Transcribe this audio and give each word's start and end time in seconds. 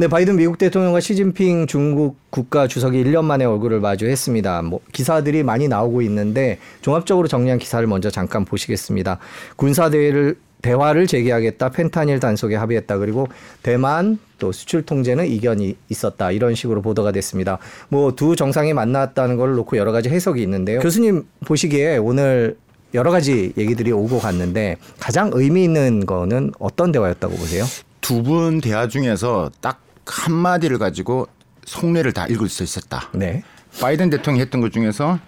네, 0.00 0.06
바이든 0.06 0.36
미국 0.36 0.58
대통령과 0.58 1.00
시진핑 1.00 1.66
중국 1.66 2.18
국가 2.30 2.68
주석이 2.68 3.02
1년 3.02 3.24
만에 3.24 3.44
얼굴을 3.44 3.80
마주했습니다. 3.80 4.62
뭐 4.62 4.78
기사들이 4.92 5.42
많이 5.42 5.66
나오고 5.66 6.02
있는데 6.02 6.58
종합적으로 6.82 7.26
정리한 7.26 7.58
기사를 7.58 7.84
먼저 7.88 8.08
잠깐 8.08 8.44
보시겠습니다. 8.44 9.18
군사 9.56 9.90
대회를 9.90 10.38
대화를 10.62 11.08
재개하겠다. 11.08 11.70
펜타닐 11.70 12.20
단속에 12.20 12.54
합의했다. 12.54 12.96
그리고 12.98 13.26
대만 13.64 14.20
또 14.38 14.52
수출 14.52 14.82
통제는 14.86 15.26
이견이 15.26 15.76
있었다. 15.88 16.30
이런 16.30 16.54
식으로 16.54 16.80
보도가 16.80 17.10
됐습니다. 17.10 17.58
뭐 17.88 18.12
두 18.12 18.36
정상이 18.36 18.74
만났다는 18.74 19.36
걸 19.36 19.56
놓고 19.56 19.76
여러 19.78 19.90
가지 19.90 20.10
해석이 20.10 20.40
있는데요. 20.42 20.78
교수님 20.78 21.24
보시기에 21.44 21.96
오늘 21.96 22.56
여러 22.94 23.10
가지 23.10 23.52
얘기들이 23.58 23.90
오고 23.90 24.20
갔는데 24.20 24.76
가장 25.00 25.32
의미 25.34 25.64
있는 25.64 26.06
거는 26.06 26.52
어떤 26.60 26.92
대화였다고 26.92 27.34
보세요? 27.34 27.64
두 28.00 28.22
분 28.22 28.60
대화 28.60 28.88
중에서 28.88 29.50
딱 29.60 29.80
한마디를 30.12 30.78
가지고 30.78 31.26
속내를 31.64 32.12
다 32.12 32.26
읽을 32.26 32.48
수 32.48 32.62
있었다. 32.62 33.08
네. 33.12 33.42
바이든 33.80 34.10
대통령이 34.10 34.40
했던 34.40 34.60
것 34.60 34.72
중에서 34.72 35.18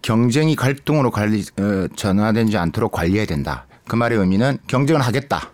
경쟁이 0.00 0.56
갈등으로 0.56 1.10
관리 1.10 1.44
어, 1.60 1.86
전환되지 1.94 2.56
않도록 2.56 2.92
관리해야 2.92 3.26
된다. 3.26 3.66
그 3.86 3.96
말의 3.96 4.18
의미는 4.18 4.58
경쟁을 4.66 5.00
하겠다. 5.02 5.50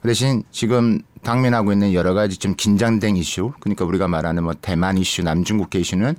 그 0.00 0.08
대신 0.08 0.42
지금 0.50 1.00
당면하고 1.22 1.72
있는 1.72 1.92
여러 1.92 2.14
가지 2.14 2.38
좀 2.38 2.54
긴장된 2.56 3.16
이슈, 3.16 3.52
그러니까 3.60 3.84
우리가 3.84 4.08
말하는 4.08 4.44
뭐 4.44 4.54
대만 4.54 4.96
이슈, 4.96 5.22
남중국해 5.22 5.80
이슈는 5.80 6.16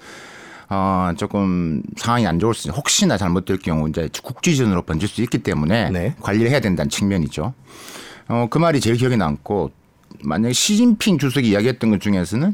어 0.70 1.12
조금 1.18 1.82
상황이 1.96 2.28
안 2.28 2.40
좋을 2.40 2.54
수 2.54 2.70
혹시나 2.70 3.18
잘못될 3.18 3.60
경우 3.60 3.88
이제 3.88 4.10
국지전으로 4.22 4.82
번질 4.82 5.08
수 5.08 5.22
있기 5.22 5.38
때문에 5.38 5.90
네. 5.92 6.16
관리를 6.20 6.52
해야 6.52 6.60
된다는 6.60 6.90
측면이죠. 6.90 7.54
어 8.28 8.48
그 8.50 8.58
말이 8.58 8.82
제일 8.82 8.98
기억에 8.98 9.16
남고 9.16 9.72
만약에 10.24 10.54
시진핑 10.54 11.18
주석이 11.20 11.50
이야기했던 11.50 11.90
것 11.92 12.02
중에서는 12.02 12.54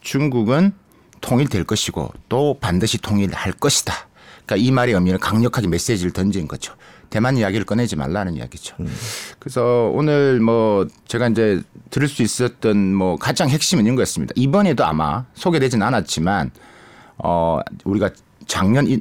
중국은 0.00 0.72
통일될 1.20 1.64
것이고 1.64 2.12
또 2.28 2.58
반드시 2.60 2.98
통일할 2.98 3.52
것이다. 3.52 3.94
그러니까 4.44 4.56
이 4.66 4.70
말의 4.70 4.94
의미는 4.94 5.18
강력하게 5.18 5.66
메시지를 5.68 6.12
던진 6.12 6.46
거죠. 6.46 6.74
대만 7.10 7.36
이야기를 7.36 7.64
꺼내지 7.66 7.96
말라는 7.96 8.34
이야기죠. 8.36 8.76
그래서 9.38 9.90
오늘 9.94 10.40
뭐 10.40 10.86
제가 11.06 11.28
이제 11.28 11.62
들을 11.90 12.06
수 12.08 12.22
있었던 12.22 12.94
뭐 12.94 13.16
가장 13.16 13.48
핵심은 13.48 13.84
이런 13.84 13.96
거였습니다. 13.96 14.32
이번에도 14.36 14.84
아마 14.84 15.24
소개되진 15.34 15.82
않았지만 15.82 16.50
어 17.18 17.58
우리가 17.84 18.10
작년 18.46 18.86
이- 18.88 19.00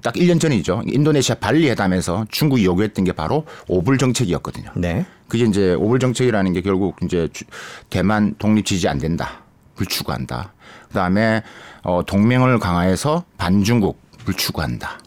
딱 0.00 0.14
1년 0.14 0.40
전이죠. 0.40 0.82
인도네시아 0.86 1.36
발리 1.36 1.68
회담에서 1.68 2.24
중국이 2.30 2.64
요구했던 2.64 3.04
게 3.04 3.12
바로 3.12 3.44
오불 3.66 3.98
정책이었거든요. 3.98 4.70
네. 4.76 5.04
그게 5.32 5.44
이제 5.46 5.72
오불 5.72 5.98
정책이라는 5.98 6.52
게 6.52 6.60
결국 6.60 6.94
이제 7.02 7.26
주- 7.32 7.46
대만 7.88 8.34
독립 8.38 8.66
지지 8.66 8.86
안 8.86 8.98
된다. 8.98 9.40
불추구한다. 9.76 10.52
그다음에 10.88 11.42
어 11.84 12.02
동맹을 12.06 12.58
강화해서 12.58 13.24
반중국 13.38 13.98
불추구한다. 14.26 14.98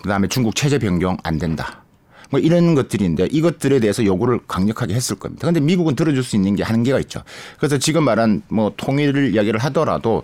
그다음에 0.00 0.26
중국 0.28 0.54
체제 0.56 0.78
변경 0.78 1.18
안 1.22 1.38
된다. 1.38 1.82
뭐 2.30 2.40
이런 2.40 2.74
것들인데 2.74 3.26
이것들에 3.30 3.78
대해서 3.80 4.02
요구를 4.06 4.40
강력하게 4.48 4.94
했을 4.94 5.16
겁니다. 5.16 5.46
근데 5.46 5.60
미국은 5.60 5.96
들어줄 5.96 6.24
수 6.24 6.34
있는 6.34 6.56
게 6.56 6.62
한계가 6.62 6.98
있죠. 7.00 7.22
그래서 7.58 7.76
지금 7.76 8.04
말한 8.04 8.44
뭐 8.48 8.72
통일을 8.78 9.34
이야기를 9.34 9.60
하더라도 9.64 10.22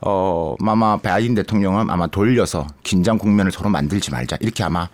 어 0.00 0.56
아마 0.66 0.96
바이든 0.96 1.34
대통령은 1.34 1.90
아마 1.90 2.06
돌려서 2.06 2.66
긴장 2.84 3.18
국면을 3.18 3.52
서로 3.52 3.68
만들지 3.68 4.10
말자 4.10 4.38
이렇게 4.40 4.64
아마 4.64 4.88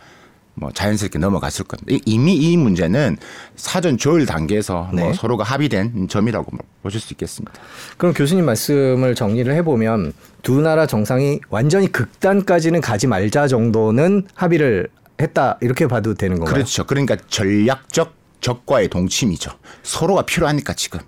뭐 0.58 0.70
자연스럽게 0.72 1.18
넘어갔을 1.18 1.64
겁니다. 1.64 1.92
이- 1.92 2.00
이미 2.04 2.34
이 2.34 2.56
문제는 2.56 3.16
사전 3.56 3.96
조율 3.98 4.26
단계에서 4.26 4.90
뭐 4.92 5.08
네. 5.08 5.12
서로가 5.14 5.44
합의된 5.44 6.08
점이라고 6.08 6.46
뭐 6.52 6.60
보실 6.82 7.00
수 7.00 7.12
있겠습니다. 7.14 7.52
그럼 7.96 8.12
교수님 8.14 8.44
말씀을 8.44 9.14
정리를 9.14 9.52
해보면 9.56 10.12
두 10.42 10.60
나라 10.60 10.86
정상이 10.86 11.40
완전히 11.50 11.90
극단까지는 11.90 12.80
가지 12.80 13.06
말자 13.06 13.48
정도는 13.48 14.26
합의를 14.34 14.88
했다 15.20 15.58
이렇게 15.60 15.86
봐도 15.86 16.14
되는 16.14 16.36
건가요? 16.36 16.54
그렇죠. 16.54 16.84
그러니까 16.86 17.16
전략적 17.28 18.14
적과의 18.40 18.88
동침이죠. 18.88 19.50
서로가 19.82 20.22
필요하니까 20.22 20.74
지금. 20.74 21.00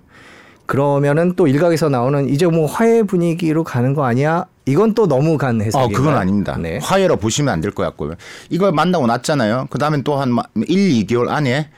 그러면은 0.71 1.33
또 1.35 1.47
일각에서 1.47 1.89
나오는 1.89 2.29
이제 2.29 2.47
뭐 2.47 2.65
화해 2.65 3.03
분위기로 3.03 3.63
가는 3.63 3.93
거 3.93 4.05
아니야? 4.05 4.45
이건 4.65 4.93
또 4.93 5.07
너무 5.07 5.37
간 5.37 5.59
어, 5.59 5.63
해석인가요? 5.63 5.97
그건 5.97 6.15
아닙니다. 6.15 6.57
네. 6.57 6.79
화해로 6.81 7.17
보시면 7.17 7.53
안 7.53 7.61
될 7.61 7.71
것 7.71 7.83
같고요. 7.83 8.13
이거 8.49 8.71
만나고 8.71 9.05
났잖아요. 9.07 9.67
그 9.69 9.77
다음에 9.79 10.01
또한 10.03 10.35
1, 10.55 11.05
2개월 11.05 11.29
안에 11.29 11.69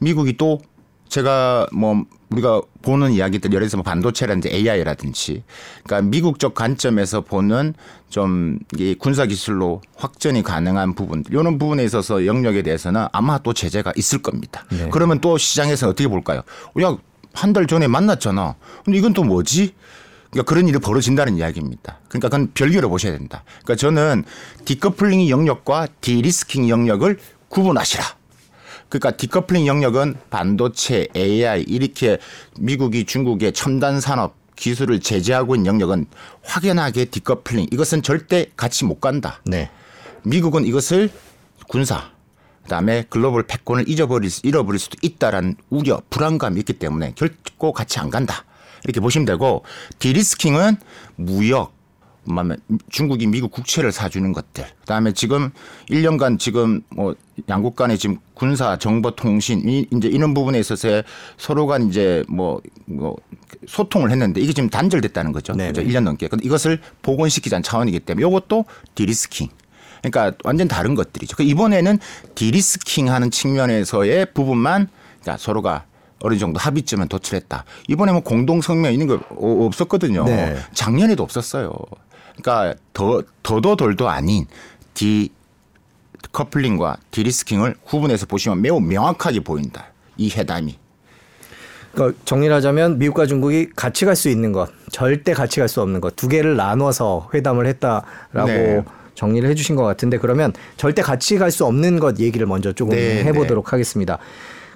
미국이 0.00 0.36
또 0.36 0.60
제가 1.08 1.66
뭐 1.72 2.04
우리가 2.30 2.60
보는 2.82 3.12
이야기들 3.12 3.50
예를 3.52 3.60
들어서 3.68 3.76
뭐 3.76 3.84
반도체라든지 3.84 4.48
AI라든지 4.50 5.42
그러니까 5.84 6.10
미국적 6.10 6.54
관점에서 6.54 7.20
보는 7.22 7.74
좀 8.10 8.58
이 8.76 8.94
군사 8.98 9.26
기술로 9.26 9.80
확전이 9.96 10.42
가능한 10.42 10.94
부분 10.94 11.22
이런 11.30 11.58
부분에 11.58 11.84
있어서 11.84 12.26
영역에 12.26 12.62
대해서는 12.62 13.06
아마 13.12 13.38
또 13.38 13.52
제재가 13.52 13.92
있을 13.96 14.20
겁니다. 14.22 14.64
네. 14.70 14.88
그러면 14.90 15.20
또 15.20 15.38
시장에서 15.38 15.88
어떻게 15.88 16.08
볼까요? 16.08 16.42
야, 16.82 16.96
한 17.34 17.52
달 17.52 17.66
전에 17.66 17.86
만났잖아. 17.88 18.54
근데 18.84 18.98
이건 18.98 19.12
또 19.12 19.22
뭐지? 19.24 19.74
그러니까 20.30 20.48
그런 20.48 20.66
일이 20.66 20.78
벌어진다는 20.78 21.36
이야기입니다. 21.36 21.98
그러니까 22.08 22.28
그건 22.28 22.50
별개로 22.54 22.88
보셔야 22.88 23.12
된다. 23.16 23.44
그러니까 23.64 23.76
저는 23.76 24.24
디커플링 24.64 25.28
영역과 25.28 25.88
de-risking 26.00 26.68
영역을 26.68 27.18
구분하시라. 27.48 28.04
그러니까 28.88 29.12
디커플링 29.16 29.66
영역은 29.66 30.16
반도체, 30.30 31.08
AI 31.16 31.62
이렇게 31.62 32.18
미국이 32.58 33.04
중국의 33.04 33.52
첨단 33.52 34.00
산업 34.00 34.34
기술을 34.56 35.00
제재하고 35.00 35.56
있는 35.56 35.66
영역은 35.66 36.06
확연하게 36.42 37.06
디커플링 37.06 37.68
이것은 37.72 38.02
절대 38.02 38.46
같이 38.56 38.84
못 38.84 39.00
간다. 39.00 39.40
네. 39.44 39.70
미국은 40.22 40.64
이것을 40.64 41.10
군사 41.68 42.10
그다음에 42.64 43.04
글로벌 43.08 43.44
패권을 43.46 43.88
잊어버릴 43.88 44.30
수, 44.30 44.40
잃어버릴 44.44 44.78
수도 44.78 44.96
있다라는 45.00 45.56
우려, 45.70 46.02
불안감이 46.10 46.58
있기 46.60 46.74
때문에 46.74 47.12
결코 47.14 47.72
같이 47.72 47.98
안 48.00 48.10
간다. 48.10 48.44
이렇게 48.84 49.00
보시면 49.00 49.24
되고 49.24 49.64
de-risking은 49.98 50.76
무역 51.16 51.74
중국이 52.90 53.26
미국 53.26 53.50
국채를 53.50 53.92
사주는 53.92 54.32
것들. 54.32 54.64
그다음에 54.80 55.12
지금 55.12 55.50
1년간 55.90 56.38
지금 56.38 56.80
뭐 56.88 57.14
양국 57.48 57.76
간의 57.76 57.98
지금 57.98 58.18
군사 58.32 58.78
정보 58.78 59.10
통신 59.10 59.68
이 59.68 59.86
이제 59.92 60.08
이런 60.08 60.32
부분에 60.32 60.58
있어서 60.58 61.02
서로 61.36 61.66
간 61.66 61.88
이제 61.88 62.24
뭐, 62.28 62.60
뭐 62.86 63.16
소통을 63.66 64.10
했는데 64.10 64.40
이게 64.40 64.52
지금 64.52 64.70
단절됐다는 64.70 65.32
거죠. 65.32 65.52
그죠? 65.68 65.82
1년 65.82 66.04
넘게. 66.04 66.28
근데 66.28 66.44
이것을 66.46 66.80
복원시키자는 67.02 67.62
차원이기 67.62 68.00
때문에 68.00 68.26
이것도 68.26 68.64
de-risking. 68.94 69.48
그러니까 70.10 70.36
완전 70.44 70.68
다른 70.68 70.94
것들이죠. 70.94 71.36
그 71.36 71.42
이번에는 71.42 71.98
de-risking 72.34 73.10
하는 73.10 73.30
측면에서의 73.30 74.26
부분만 74.34 74.88
그러니까 75.20 75.38
서로가 75.42 75.84
어느 76.20 76.38
정도 76.38 76.58
합의점에 76.58 77.06
도출했다. 77.06 77.64
이번에 77.88 78.12
뭐 78.12 78.22
공동 78.22 78.60
성명 78.60 78.92
있는 78.92 79.06
거 79.06 79.14
어- 79.30 79.66
없었거든요. 79.66 80.24
네. 80.24 80.56
작년에도 80.72 81.22
없었어요. 81.22 81.72
그러니까 82.42 82.78
더 82.92 83.22
더도 83.42 83.76
덜도 83.76 84.08
아닌 84.08 84.46
디 84.94 85.30
커플링과 86.32 86.96
디리스킹을 87.10 87.76
구분해서 87.84 88.26
보시면 88.26 88.60
매우 88.62 88.80
명확하게 88.80 89.40
보인다. 89.40 89.86
이 90.16 90.30
회담이. 90.30 90.78
그러니까 91.92 92.18
정리를 92.24 92.54
하자면 92.56 92.98
미국과 92.98 93.26
중국이 93.26 93.70
같이 93.76 94.04
갈 94.04 94.16
수 94.16 94.28
있는 94.28 94.50
것, 94.52 94.68
절대 94.90 95.32
같이 95.32 95.60
갈 95.60 95.68
수 95.68 95.80
없는 95.80 96.00
것 96.00 96.16
두 96.16 96.26
개를 96.28 96.56
나눠서 96.56 97.30
회담을 97.34 97.66
했다라고 97.66 98.46
네. 98.46 98.82
정리를 99.14 99.48
해주신 99.50 99.76
것 99.76 99.82
같은데 99.84 100.18
그러면 100.18 100.52
절대 100.76 101.02
같이 101.02 101.36
갈 101.38 101.50
수 101.50 101.64
없는 101.66 102.00
것 102.00 102.18
얘기를 102.18 102.46
먼저 102.46 102.72
조금 102.72 102.96
네, 102.96 103.22
해보도록 103.24 103.72
하겠습니다. 103.72 104.18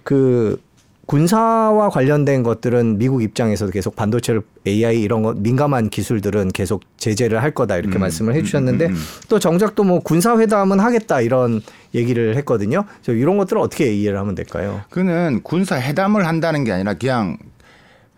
그 0.05 0.61
군사와 1.07 1.89
관련된 1.89 2.43
것들은 2.43 2.99
미국 2.99 3.23
입장에서도 3.23 3.73
계속 3.73 3.97
반도체를 3.97 4.43
AI 4.67 5.01
이런 5.01 5.23
것 5.23 5.39
민감한 5.39 5.89
기술들은 5.89 6.49
계속 6.49 6.83
제재를 6.99 7.43
할 7.43 7.53
거다 7.53 7.79
이렇게 7.79 7.99
말씀을 7.99 8.35
해주셨는데 8.35 8.91
또 9.31 9.39
정작 9.39 9.75
또 9.75 9.85
뭐 9.85 10.01
군사 10.01 10.39
회담은 10.39 10.81
하겠다 10.81 11.23
이런 11.23 11.63
얘기를 11.95 12.37
했거든요. 12.37 12.85
저 13.01 13.15
이런 13.15 13.39
것들을 13.39 13.61
어떻게 13.63 13.91
이해를 13.95 14.19
하면 14.19 14.35
될까요? 14.35 14.83
그는 14.91 15.41
군사 15.43 15.81
회담을 15.81 16.27
한다는 16.27 16.63
게 16.65 16.73
아니라 16.73 16.93
그냥 16.93 17.39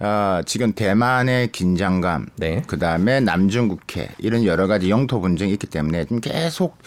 어, 0.00 0.40
지금 0.46 0.72
대만의 0.72 1.52
긴장감, 1.52 2.28
네. 2.36 2.62
그 2.66 2.78
다음에 2.78 3.20
남중국해 3.20 4.08
이런 4.18 4.46
여러 4.46 4.66
가지 4.66 4.88
영토 4.88 5.20
분쟁이 5.20 5.52
있기 5.52 5.66
때문에 5.66 6.06
좀 6.06 6.20
계속 6.20 6.78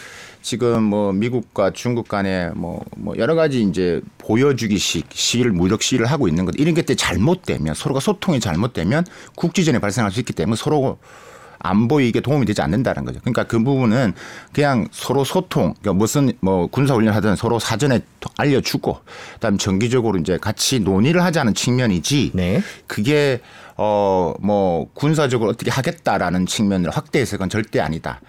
지금 0.42 0.82
뭐 0.84 1.14
미국과 1.14 1.72
중국 1.72 2.08
간에 2.08 2.50
뭐, 2.56 2.84
뭐 2.98 3.16
여러 3.18 3.36
가지 3.36 3.62
이제 3.62 4.02
보여주기식 4.18 5.10
시위를 5.12 5.52
무력 5.52 5.84
시위를 5.84 6.08
하고 6.08 6.28
있는 6.28 6.46
것 6.46 6.56
이런 6.58 6.74
게 6.74 6.82
잘못되면 6.84 7.76
서로가 7.76 8.00
소통이 8.00 8.40
잘못되면 8.40 9.06
국지전에 9.36 9.78
발생할 9.78 10.12
수 10.12 10.20
있기 10.20 10.34
때문에 10.34 10.56
서로 10.56 10.98
안 11.64 11.88
보 11.88 12.00
이익에 12.00 12.20
도움이 12.20 12.46
되지 12.46 12.62
않는다는 12.62 13.06
거죠. 13.06 13.20
그러니까 13.22 13.46
그 13.46 13.62
부분은 13.64 14.14
그냥 14.52 14.88
서로 14.92 15.24
소통, 15.24 15.74
그러니까 15.82 15.94
무슨 15.94 16.32
뭐 16.42 16.68
군사 16.68 16.94
훈련 16.94 17.16
하든 17.16 17.36
서로 17.36 17.58
사전에 17.58 18.02
알려주고, 18.38 19.00
그다음 19.36 19.58
정기적으로 19.58 20.20
이제 20.20 20.38
같이 20.38 20.80
논의를 20.80 21.24
하자는 21.24 21.54
측면이지. 21.56 22.32
네. 22.36 22.62
그게 22.86 23.42
어 23.76 24.36
뭐 24.40 24.88
군사적으로 24.94 25.50
어떻게 25.50 25.72
하겠다라는 25.72 26.46
측면을 26.46 26.90
확대해서 26.92 27.38
그건 27.38 27.50
절대 27.50 27.80
아니다. 27.80 28.20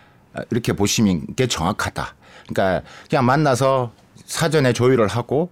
이렇게 0.50 0.72
보시면 0.72 1.26
게 1.36 1.46
정확하다. 1.46 2.14
그러니까 2.48 2.86
그냥 3.10 3.26
만나서 3.26 3.92
사전에 4.26 4.72
조율을 4.72 5.08
하고 5.08 5.50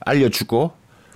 알려주고 0.00 0.72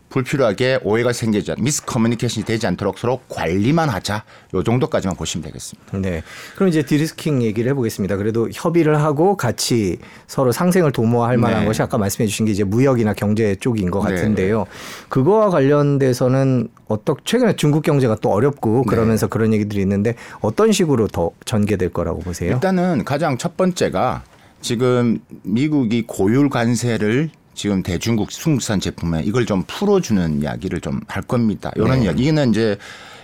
불필요하게 0.08 0.80
오해가 0.82 1.12
생기지 1.12 1.52
않, 1.52 1.56
미스커뮤니케이션이 1.60 2.44
되지 2.44 2.66
않도록 2.66 2.98
서로 2.98 3.20
관리만 3.28 3.88
하자. 3.88 4.24
요 4.54 4.62
정도까지만 4.62 5.16
보시면 5.16 5.44
되겠습니다. 5.44 5.98
네. 5.98 6.22
그럼 6.54 6.68
이제 6.68 6.82
디리스킹 6.82 7.42
얘기를 7.42 7.70
해보겠습니다. 7.70 8.16
그래도 8.16 8.48
협의를 8.52 9.02
하고 9.02 9.36
같이 9.36 9.98
서로 10.26 10.52
상생을 10.52 10.92
도모할 10.92 11.36
만한 11.36 11.60
네. 11.60 11.66
것이 11.66 11.82
아까 11.82 11.98
말씀해 11.98 12.26
주신 12.26 12.46
게 12.46 12.52
이제 12.52 12.64
무역이나 12.64 13.14
경제 13.14 13.54
쪽인 13.56 13.90
것 13.90 14.06
네. 14.06 14.14
같은데요. 14.14 14.66
그거와 15.08 15.50
관련돼서는 15.50 16.68
어떻 16.88 17.16
최근에 17.24 17.56
중국 17.56 17.82
경제가 17.82 18.16
또 18.20 18.30
어렵고 18.30 18.84
네. 18.86 18.90
그러면서 18.94 19.26
그런 19.26 19.52
얘기들이 19.52 19.82
있는데 19.82 20.14
어떤 20.40 20.72
식으로 20.72 21.08
더 21.08 21.30
전개될 21.44 21.90
거라고 21.92 22.20
보세요? 22.20 22.52
일단은 22.52 23.04
가장 23.04 23.38
첫 23.38 23.56
번째가 23.56 24.22
지금 24.60 25.18
미국이 25.42 26.04
고율 26.06 26.48
관세를 26.48 27.30
지금 27.56 27.82
대중국 27.82 28.30
중국산 28.30 28.78
제품에 28.78 29.22
이걸 29.24 29.46
좀 29.46 29.64
풀어주는 29.66 30.42
이야기를 30.42 30.80
좀 30.80 31.00
할 31.08 31.22
겁니다. 31.22 31.70
이런 31.76 31.98
네. 32.00 32.04
이야기. 32.04 32.24
이거는 32.24 32.50
이제 32.50 32.76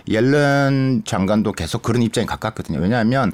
옐런 0.07 1.03
장관도 1.05 1.53
계속 1.53 1.81
그런 1.81 2.01
입장에 2.01 2.25
가깝거든요. 2.25 2.79
왜냐하면 2.79 3.31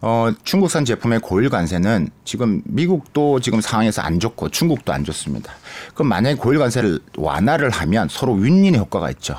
어, 0.00 0.30
중국산 0.44 0.84
제품의 0.84 1.20
고율 1.20 1.48
관세는 1.48 2.10
지금 2.24 2.60
미국도 2.64 3.40
지금 3.40 3.60
상황에서 3.60 4.02
안 4.02 4.20
좋고 4.20 4.50
중국도 4.50 4.92
안 4.92 5.04
좋습니다. 5.04 5.52
그럼 5.94 6.08
만약에 6.08 6.36
고율 6.36 6.58
관세를 6.58 6.98
완화를 7.16 7.70
하면 7.70 8.08
서로 8.10 8.34
윈윈의 8.34 8.80
효과가 8.80 9.10
있죠. 9.12 9.34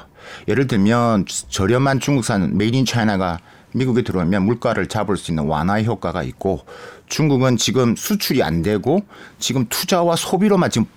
예를 0.48 0.65
들면 0.65 1.25
저렴한 1.50 2.00
중국산 2.00 2.57
made 2.57 2.75
in 2.75 2.86
China가 2.86 3.39
미국에 3.75 4.01
들어오면 4.04 4.44
물가를 4.44 4.88
잡을 4.88 5.18
수 5.18 5.31
있는 5.31 5.45
완화의 5.45 5.86
효과가 5.86 6.24
있고 6.24 6.66
중국은 7.07 7.57
지금 7.57 7.95
수출이 7.95 8.42
안 8.42 8.62
되고 8.62 9.06
지금 9.38 9.66
투자와 9.69 10.16
소비로만 10.16 10.72
지금 10.72 10.88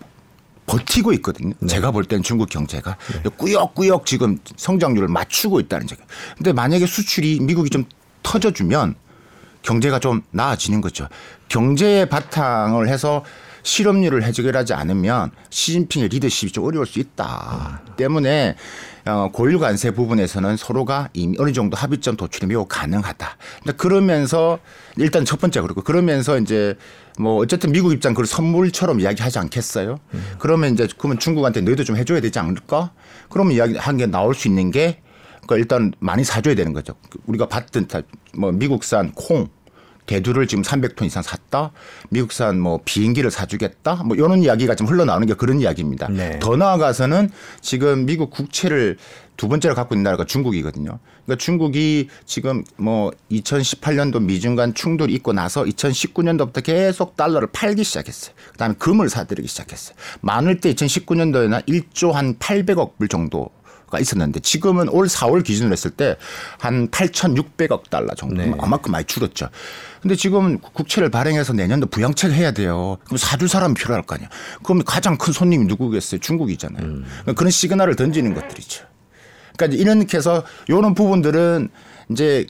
버티고 0.66 1.12
있거든요. 1.14 1.54
제가 1.66 1.90
볼 1.90 2.04
때는 2.04 2.22
중국 2.22 2.48
경제가 2.48 2.96
꾸역꾸역 3.36 4.06
지금 4.06 4.38
성장률을 4.56 5.08
맞추고 5.08 5.60
있다는 5.60 5.88
얘기. 5.90 6.00
근데 6.36 6.52
만약에 6.52 6.86
수출이 6.86 7.40
미국이 7.40 7.70
좀 7.70 7.84
터져주면 8.22 8.94
경제가 9.62 9.98
좀 9.98 10.22
나아지는 10.30 10.80
거죠. 10.80 11.08
경제의 11.48 12.08
바탕을 12.08 12.88
해서 12.88 13.24
실업률을 13.64 14.22
해결하지 14.22 14.72
않으면 14.74 15.30
시진핑의 15.50 16.08
리더십이 16.10 16.52
좀 16.52 16.64
어려울 16.64 16.86
수 16.86 17.00
있다. 17.00 17.82
때문에 17.96 18.54
어, 19.08 19.30
고율 19.32 19.58
관세 19.58 19.90
부분에서는 19.90 20.58
서로가 20.58 21.08
이미 21.14 21.34
어느 21.40 21.52
정도 21.52 21.76
합의점 21.78 22.16
도출이 22.16 22.46
매우 22.46 22.66
가능하다. 22.66 23.36
근데 23.64 23.76
그러면서 23.76 24.58
일단 24.98 25.24
첫 25.24 25.40
번째 25.40 25.62
그렇고 25.62 25.80
그러면서 25.82 26.38
이제 26.38 26.76
뭐 27.18 27.36
어쨌든 27.36 27.72
미국 27.72 27.92
입장 27.94 28.12
그걸 28.12 28.26
선물처럼 28.26 29.00
이야기하지 29.00 29.38
않겠어요? 29.38 29.98
그러면 30.38 30.74
이제 30.74 30.86
그러면 30.98 31.18
중국한테 31.18 31.62
너희도 31.62 31.84
좀 31.84 31.96
해줘야 31.96 32.20
되지 32.20 32.38
않을까? 32.38 32.92
그러면 33.30 33.54
이야기 33.54 33.76
한 33.78 33.96
게 33.96 34.04
나올 34.06 34.34
수 34.34 34.46
있는 34.46 34.70
게 34.70 35.00
그러니까 35.46 35.56
일단 35.56 35.92
많이 36.00 36.22
사줘야 36.22 36.54
되는 36.54 36.74
거죠. 36.74 36.94
우리가 37.26 37.48
다- 37.48 37.64
뭐 38.36 38.52
미국산 38.52 39.10
콩, 39.14 39.48
대두를 40.08 40.48
지금 40.48 40.64
300톤 40.64 41.04
이상 41.04 41.22
샀다. 41.22 41.70
미국산 42.08 42.58
뭐 42.58 42.80
비행기를 42.84 43.30
사주겠다. 43.30 44.02
뭐 44.04 44.16
이런 44.16 44.42
이야기가 44.42 44.74
좀 44.74 44.88
흘러나오는 44.88 45.26
게 45.26 45.34
그런 45.34 45.60
이야기입니다. 45.60 46.08
네. 46.08 46.38
더 46.40 46.56
나아가서는 46.56 47.30
지금 47.60 48.06
미국 48.06 48.30
국채를 48.30 48.96
두 49.36 49.48
번째로 49.48 49.74
갖고 49.74 49.94
있는 49.94 50.02
나라가 50.02 50.24
중국이거든요. 50.24 50.98
그러니까 51.24 51.36
중국이 51.36 52.08
지금 52.24 52.64
뭐 52.76 53.12
2018년도 53.30 54.22
미중 54.22 54.56
간 54.56 54.74
충돌이 54.74 55.12
있고 55.14 55.32
나서 55.32 55.62
2019년도부터 55.62 56.64
계속 56.64 57.14
달러를 57.16 57.48
팔기 57.52 57.84
시작했어요. 57.84 58.34
그다음에 58.52 58.74
금을 58.78 59.10
사들이기 59.10 59.46
시작했어요. 59.46 59.94
많을 60.22 60.60
때 60.60 60.72
2019년도에는 60.72 61.66
1조 61.66 62.12
한 62.12 62.34
800억 62.38 62.96
불 62.98 63.08
정도 63.08 63.50
가 63.90 63.98
있었는데 63.98 64.40
지금은 64.40 64.88
올 64.88 65.06
4월 65.06 65.42
기준으로 65.44 65.72
했을 65.72 65.90
때 65.90 66.16
한 66.58 66.88
8,600억 66.88 67.90
달러 67.90 68.14
정도 68.14 68.36
네. 68.42 68.52
아마큼 68.58 68.92
많이 68.92 69.04
줄었죠. 69.04 69.48
근데 70.02 70.14
지금 70.14 70.58
국채를 70.58 71.10
발행해서 71.10 71.52
내년도 71.52 71.86
부양책 71.86 72.32
해야 72.32 72.50
돼요. 72.52 72.98
그럼 73.04 73.16
사줄 73.18 73.48
사람이 73.48 73.74
필요할 73.74 74.02
거 74.02 74.14
아니야. 74.14 74.28
그럼 74.62 74.82
가장 74.84 75.16
큰 75.18 75.32
손님이 75.32 75.66
누구겠어요? 75.66 76.20
중국이잖아요. 76.20 76.84
그러니까 76.86 77.32
그런 77.34 77.50
시그널을 77.50 77.96
던지는 77.96 78.34
것들이죠. 78.34 78.84
그러니까 79.56 79.82
이렇게 79.82 80.16
해서 80.16 80.44
이런 80.68 80.94
부분들은 80.94 81.68
이제 82.10 82.46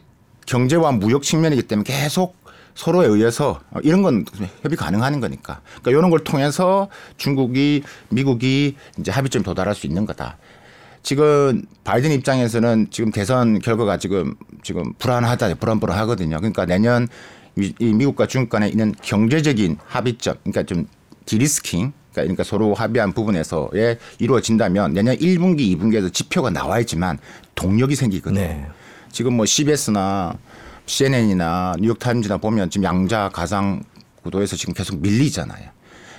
경제와 0.47 0.93
무역 0.93 1.23
측면이기 1.23 1.63
때문에 1.63 1.85
계속 1.85 2.37
서로에 2.75 3.07
의해서 3.07 3.61
이런 3.83 4.03
건 4.03 4.25
협의 4.63 4.77
가능한 4.77 5.21
거니까. 5.21 5.61
그러니까 5.81 5.91
이런 5.91 6.11
걸 6.11 6.21
통해서 6.21 6.89
중국이 7.17 7.83
미국이 8.11 8.77
이제 8.99 9.11
합의점에 9.11 9.43
도달할 9.43 9.75
수 9.75 9.87
있는 9.87 10.07
거다. 10.07 10.37
지금 11.09 11.63
바이든 11.85 12.13
입장에서는 12.13 12.89
지금 12.91 13.11
대선 13.11 13.61
결과가 13.61 13.97
지금 13.97 14.35
지금 14.63 14.93
불안하다, 14.99 15.55
불안불안하거든요. 15.55 16.37
그러니까 16.37 16.67
내년 16.67 17.09
이이 17.57 17.95
미국과 17.95 18.27
중국 18.27 18.51
간에 18.51 18.69
있는 18.69 18.95
경제적인 19.01 19.79
합의점, 19.87 20.37
그러니까 20.43 20.65
좀 20.65 20.87
디리스킹, 21.25 21.95
그러니까 22.13 22.45
서로 22.45 22.75
합의한 22.75 23.15
부분에서에 23.15 23.97
이루어진다면 24.19 24.93
내년 24.93 25.17
1분기, 25.17 25.75
2분기에서 25.79 26.13
지표가 26.13 26.51
나와야지만 26.51 27.19
동력이 27.55 27.97
생기거든요. 27.97 28.43
네. 28.43 28.67
지금 29.11 29.33
뭐 29.33 29.47
CBS나 29.47 30.37
CNN이나 30.85 31.77
뉴욕타임즈나 31.81 32.37
보면 32.37 32.69
지금 32.69 32.85
양자 32.85 33.31
가상 33.33 33.83
구도에서 34.25 34.57
지금 34.57 34.75
계속 34.75 35.01
밀리잖아요. 35.01 35.71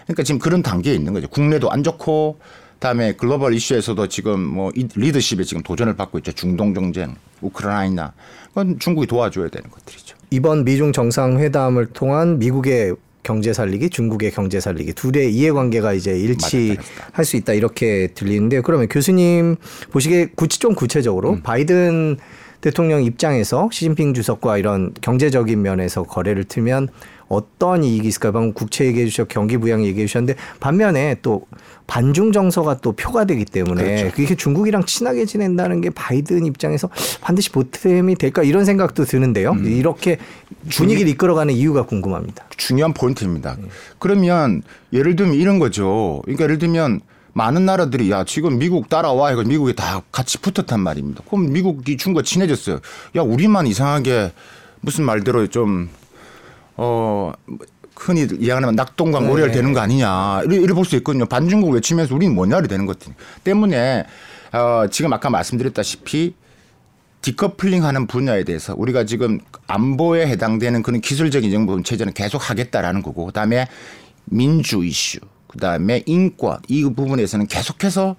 그러니까 0.06 0.24
지금 0.24 0.40
그런 0.40 0.64
단계에 0.64 0.96
있는 0.96 1.14
거죠. 1.14 1.28
국내도 1.28 1.70
안 1.70 1.84
좋고 1.84 2.40
그 2.40 2.60
다음에 2.80 3.14
글로벌 3.14 3.54
이슈에서도 3.54 4.08
지금 4.08 4.40
뭐이 4.42 4.88
리더십에 4.96 5.44
지금 5.44 5.62
도전을 5.64 5.96
받고 5.96 6.18
있죠. 6.20 6.32
중동 6.32 6.74
정쟁, 6.74 7.16
우크라이나. 7.42 8.14
그건 8.48 8.80
중국이 8.80 9.06
도와줘야 9.08 9.50
되는 9.50 9.70
것들이죠. 9.70 10.18
이번 10.32 10.64
미중 10.64 10.94
정상회담을 10.94 11.88
통한 11.88 12.40
미국의 12.40 12.96
경제 13.22 13.52
살리기, 13.52 13.90
중국의 13.90 14.32
경제 14.32 14.60
살리기 14.60 14.94
둘의 14.94 15.34
이해관계가 15.34 15.94
이제 15.94 16.18
일치할 16.18 17.26
수 17.26 17.36
있다 17.36 17.54
이렇게 17.54 18.08
들리는데요. 18.16 18.62
그러면 18.62 18.88
교수님 18.88 19.58
보시기에 19.92 20.30
구치 20.36 20.60
좀 20.60 20.74
구체적으로 20.74 21.32
음. 21.32 21.42
바이든 21.44 22.18
대통령 22.62 23.04
입장에서 23.04 23.70
시진핑 23.72 24.14
주석과 24.14 24.58
이런 24.58 24.94
경제적인 25.02 25.62
면에서 25.62 26.04
거래를 26.04 26.44
틀면 26.44 26.90
어떤 27.30 27.84
이익이 27.84 28.08
있을까요? 28.08 28.34
방금 28.34 28.54
국채 28.54 28.86
얘기해 28.86 29.06
주셨고 29.06 29.28
경기 29.30 29.58
부양 29.58 29.86
얘기해 29.86 30.08
주셨는데 30.08 30.36
반면에 30.60 31.16
또 31.22 31.46
반중 31.86 32.32
정서가 32.32 32.80
또 32.82 32.92
표가 32.92 33.26
되기 33.26 33.46
때문에 33.46 33.84
그렇죠. 33.84 34.16
그게 34.16 34.36
중국이랑 34.36 34.86
친하게 34.86 35.26
지낸다는 35.26 35.82
게 35.82 35.90
바이든 35.92 36.46
입장에서 36.46 36.90
반드시 37.22 37.52
보탬이 37.52 38.16
될까 38.16 38.44
이런 38.44 38.66
생각도 38.66 39.06
드는데요. 39.06 39.52
음. 39.52 39.66
이렇게 39.66 40.18
분위기를 40.72 41.10
이끌어가는 41.12 41.54
이유가 41.54 41.86
궁금합니다. 41.86 42.46
중요한 42.58 42.94
포인트입니다. 42.94 43.58
네. 43.60 43.68
그러면 44.00 44.64
예를 44.92 45.16
들면 45.16 45.36
이런 45.36 45.60
거죠. 45.60 46.22
그러니까 46.26 46.44
예를 46.46 46.58
들면 46.58 47.02
많은 47.34 47.66
나라들이 47.66 48.12
야 48.12 48.24
지금 48.24 48.58
미국 48.58 48.90
따라와 48.90 49.32
이거 49.32 49.44
미국이 49.44 49.76
다 49.76 50.02
같이 50.12 50.38
붙었단 50.40 50.80
말입니다. 50.80 51.24
그럼 51.28 51.52
미국이 51.52 51.98
중국과 51.98 52.24
친해졌어요. 52.24 52.80
야 53.16 53.22
우리만 53.22 53.68
이상하게 53.68 54.34
무슨 54.82 55.06
말대로 55.06 55.48
좀 55.48 55.90
어. 56.76 57.32
흔히 58.02 58.22
이야기하면 58.22 58.76
낙동강 58.78 59.26
네. 59.26 59.30
오리알 59.30 59.52
되는 59.52 59.74
거 59.74 59.82
아니냐 59.82 60.44
이래, 60.46 60.56
이래 60.56 60.74
볼 60.74 60.86
수 60.86 60.96
있거든요. 60.98 61.26
반중국 61.26 61.72
외치면서 61.72 62.16
우리는 62.16 62.34
뭐냐를 62.34 62.70
되는 62.70 62.86
것 62.86 62.98
때문에 63.44 64.06
어, 64.54 64.86
지금 64.90 65.12
아까 65.12 65.30
말씀드렸다시피 65.30 66.34
디커플링하는 67.22 68.08
분야에 68.08 68.46
대해서 68.46 68.74
우리가 68.78 69.04
지금 69.04 69.40
안보에 69.68 70.28
해당되는 70.28 70.82
그런 70.82 71.02
기술적인 71.02 71.52
정보 71.52 71.82
체제는 71.84 72.14
계속 72.14 72.50
하겠다라는 72.50 73.02
거고 73.04 73.26
그다음에 73.26 73.68
민주 74.24 74.86
이슈 74.86 75.20
그다음에 75.50 76.04
인권 76.06 76.60
이 76.68 76.84
부분에서는 76.84 77.48
계속해서 77.48 78.16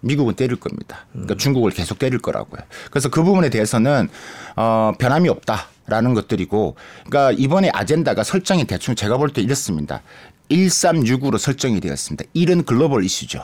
미국은 0.00 0.34
때릴 0.34 0.56
겁니다. 0.56 1.06
그러니까 1.12 1.36
중국을 1.36 1.70
계속 1.70 1.98
때릴 1.98 2.18
거라고요. 2.20 2.60
그래서 2.90 3.08
그 3.08 3.22
부분에 3.24 3.48
대해서는 3.50 4.08
어 4.56 4.92
변함이 4.98 5.28
없다라는 5.28 6.14
것들이고 6.14 6.76
그러니까 7.06 7.32
이번에 7.32 7.70
아젠다가 7.72 8.22
설정이 8.22 8.64
대충 8.66 8.94
제가 8.94 9.16
볼 9.16 9.30
때 9.30 9.40
이렇습니다. 9.42 10.02
1365로 10.50 11.38
설정이 11.38 11.80
되었습니다. 11.80 12.24
이런 12.34 12.64
글로벌 12.64 13.04
이슈죠. 13.04 13.42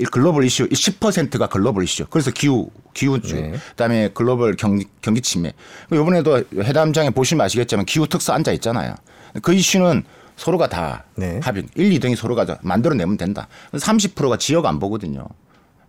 이 0.00 0.04
글로벌 0.04 0.44
이슈 0.44 0.68
10%가 0.68 1.48
글로벌 1.48 1.82
이슈. 1.84 2.06
그래서 2.08 2.30
기후 2.30 2.70
기후주 2.94 3.34
네. 3.34 3.52
그다음에 3.70 4.10
글로벌 4.14 4.54
경기 4.56 4.86
경기 5.00 5.20
침해. 5.20 5.52
이번에도 5.92 6.44
회담장에 6.54 7.10
보시면 7.10 7.44
아시겠지만 7.44 7.84
기후 7.86 8.06
특사 8.06 8.34
앉아 8.34 8.52
있잖아요. 8.52 8.94
그 9.42 9.52
이슈는 9.52 10.04
서로가 10.38 10.68
다 10.68 11.04
네. 11.16 11.40
합의 11.42 11.66
1, 11.74 11.90
2등이 11.98 12.16
서로가 12.16 12.46
다 12.46 12.58
만들어내면 12.62 13.16
된다. 13.16 13.48
30%가 13.72 14.38
지역 14.38 14.66
안보거든요. 14.66 15.26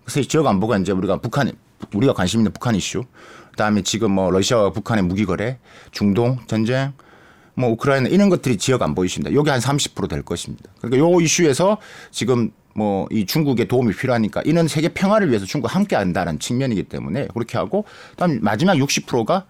그래서 0.03 0.19
이 0.19 0.25
지역 0.25 0.47
안보가 0.47 0.79
이제 0.79 0.91
우리가 0.91 1.17
북한 1.17 1.51
우리가 1.93 2.13
관심 2.13 2.39
있는 2.41 2.51
북한 2.51 2.75
이슈, 2.75 3.03
그다음에 3.51 3.83
지금 3.83 4.11
뭐 4.11 4.31
러시아와 4.31 4.71
북한의 4.71 5.05
무기 5.05 5.25
거래, 5.25 5.59
중동 5.91 6.39
전쟁, 6.47 6.93
뭐 7.53 7.69
우크라이나 7.69 8.09
이런 8.09 8.29
것들이 8.29 8.57
지역 8.57 8.81
안보 8.81 9.05
이슈입니다. 9.05 9.35
여기 9.35 9.49
한 9.49 9.59
30%될 9.59 10.23
것입니다. 10.23 10.69
그러니까 10.81 11.07
요 11.07 11.21
이슈에서 11.21 11.77
지금 12.11 12.51
뭐 12.73 13.07
이 13.11 13.25
중국의 13.25 13.67
도움이 13.67 13.93
필요하니까 13.93 14.41
이는 14.45 14.67
세계 14.67 14.89
평화를 14.89 15.29
위해서 15.29 15.45
중국 15.45 15.73
함께 15.75 15.95
한다는 15.95 16.39
측면이기 16.39 16.83
때문에 16.83 17.27
그렇게 17.33 17.57
하고 17.57 17.85
그다음 18.11 18.39
마지막 18.41 18.75
60%가 18.75 19.45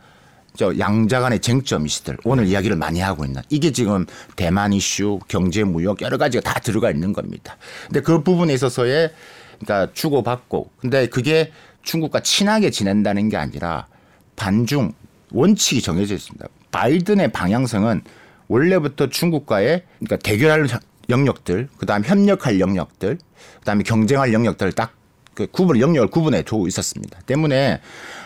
저 0.56 0.78
양자 0.78 1.20
간의 1.20 1.40
쟁점 1.40 1.86
이슈들 1.86 2.18
오늘 2.24 2.48
이야기를 2.48 2.76
많이 2.76 3.00
하고 3.00 3.26
있는 3.26 3.42
이게 3.50 3.72
지금 3.72 4.06
대만 4.36 4.74
이슈, 4.74 5.20
경제 5.28 5.64
무역 5.64 6.02
여러 6.02 6.18
가지가 6.18 6.42
다 6.42 6.60
들어가 6.60 6.92
있는 6.92 7.14
겁니다. 7.14 7.58
근데 7.86 8.02
그 8.02 8.24
부분에 8.24 8.54
있어서의 8.54 9.12
그러니까 9.60 9.94
주고받고 9.94 10.72
근데 10.78 11.08
그게 11.08 11.52
중국과 11.84 12.22
친하게 12.22 12.72
지낸다는 12.72 13.30
게 13.30 13.38
아니라 13.38 13.88
반중 14.36 14.94
원칙이 15.32 15.82
정해져 15.82 16.16
있습니다. 16.16 16.48
바이든의 16.72 17.32
방향성은 17.32 18.02
원래부터 18.48 19.08
중국과의 19.10 19.84
그러니까 20.00 20.18
대결할 20.18 20.68
영역들, 21.10 21.70
그다음 21.78 22.04
협력할 22.04 22.60
영역들, 22.60 23.18
그다음에 23.60 23.84
경쟁할 23.84 24.34
영역들을 24.34 24.74
딱 24.74 24.94
그 25.40 25.48
구분 25.52 25.80
영역을 25.80 26.10
구분해 26.10 26.44
두고 26.44 26.68
있었습니다. 26.68 27.20
때문에 27.26 27.80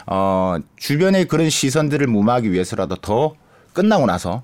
어 0.07 0.57
주변의 0.77 1.27
그런 1.27 1.49
시선들을 1.49 2.07
무마하기 2.07 2.51
위해서라도 2.51 2.95
더 2.95 3.35
끝나고 3.73 4.07
나서 4.07 4.41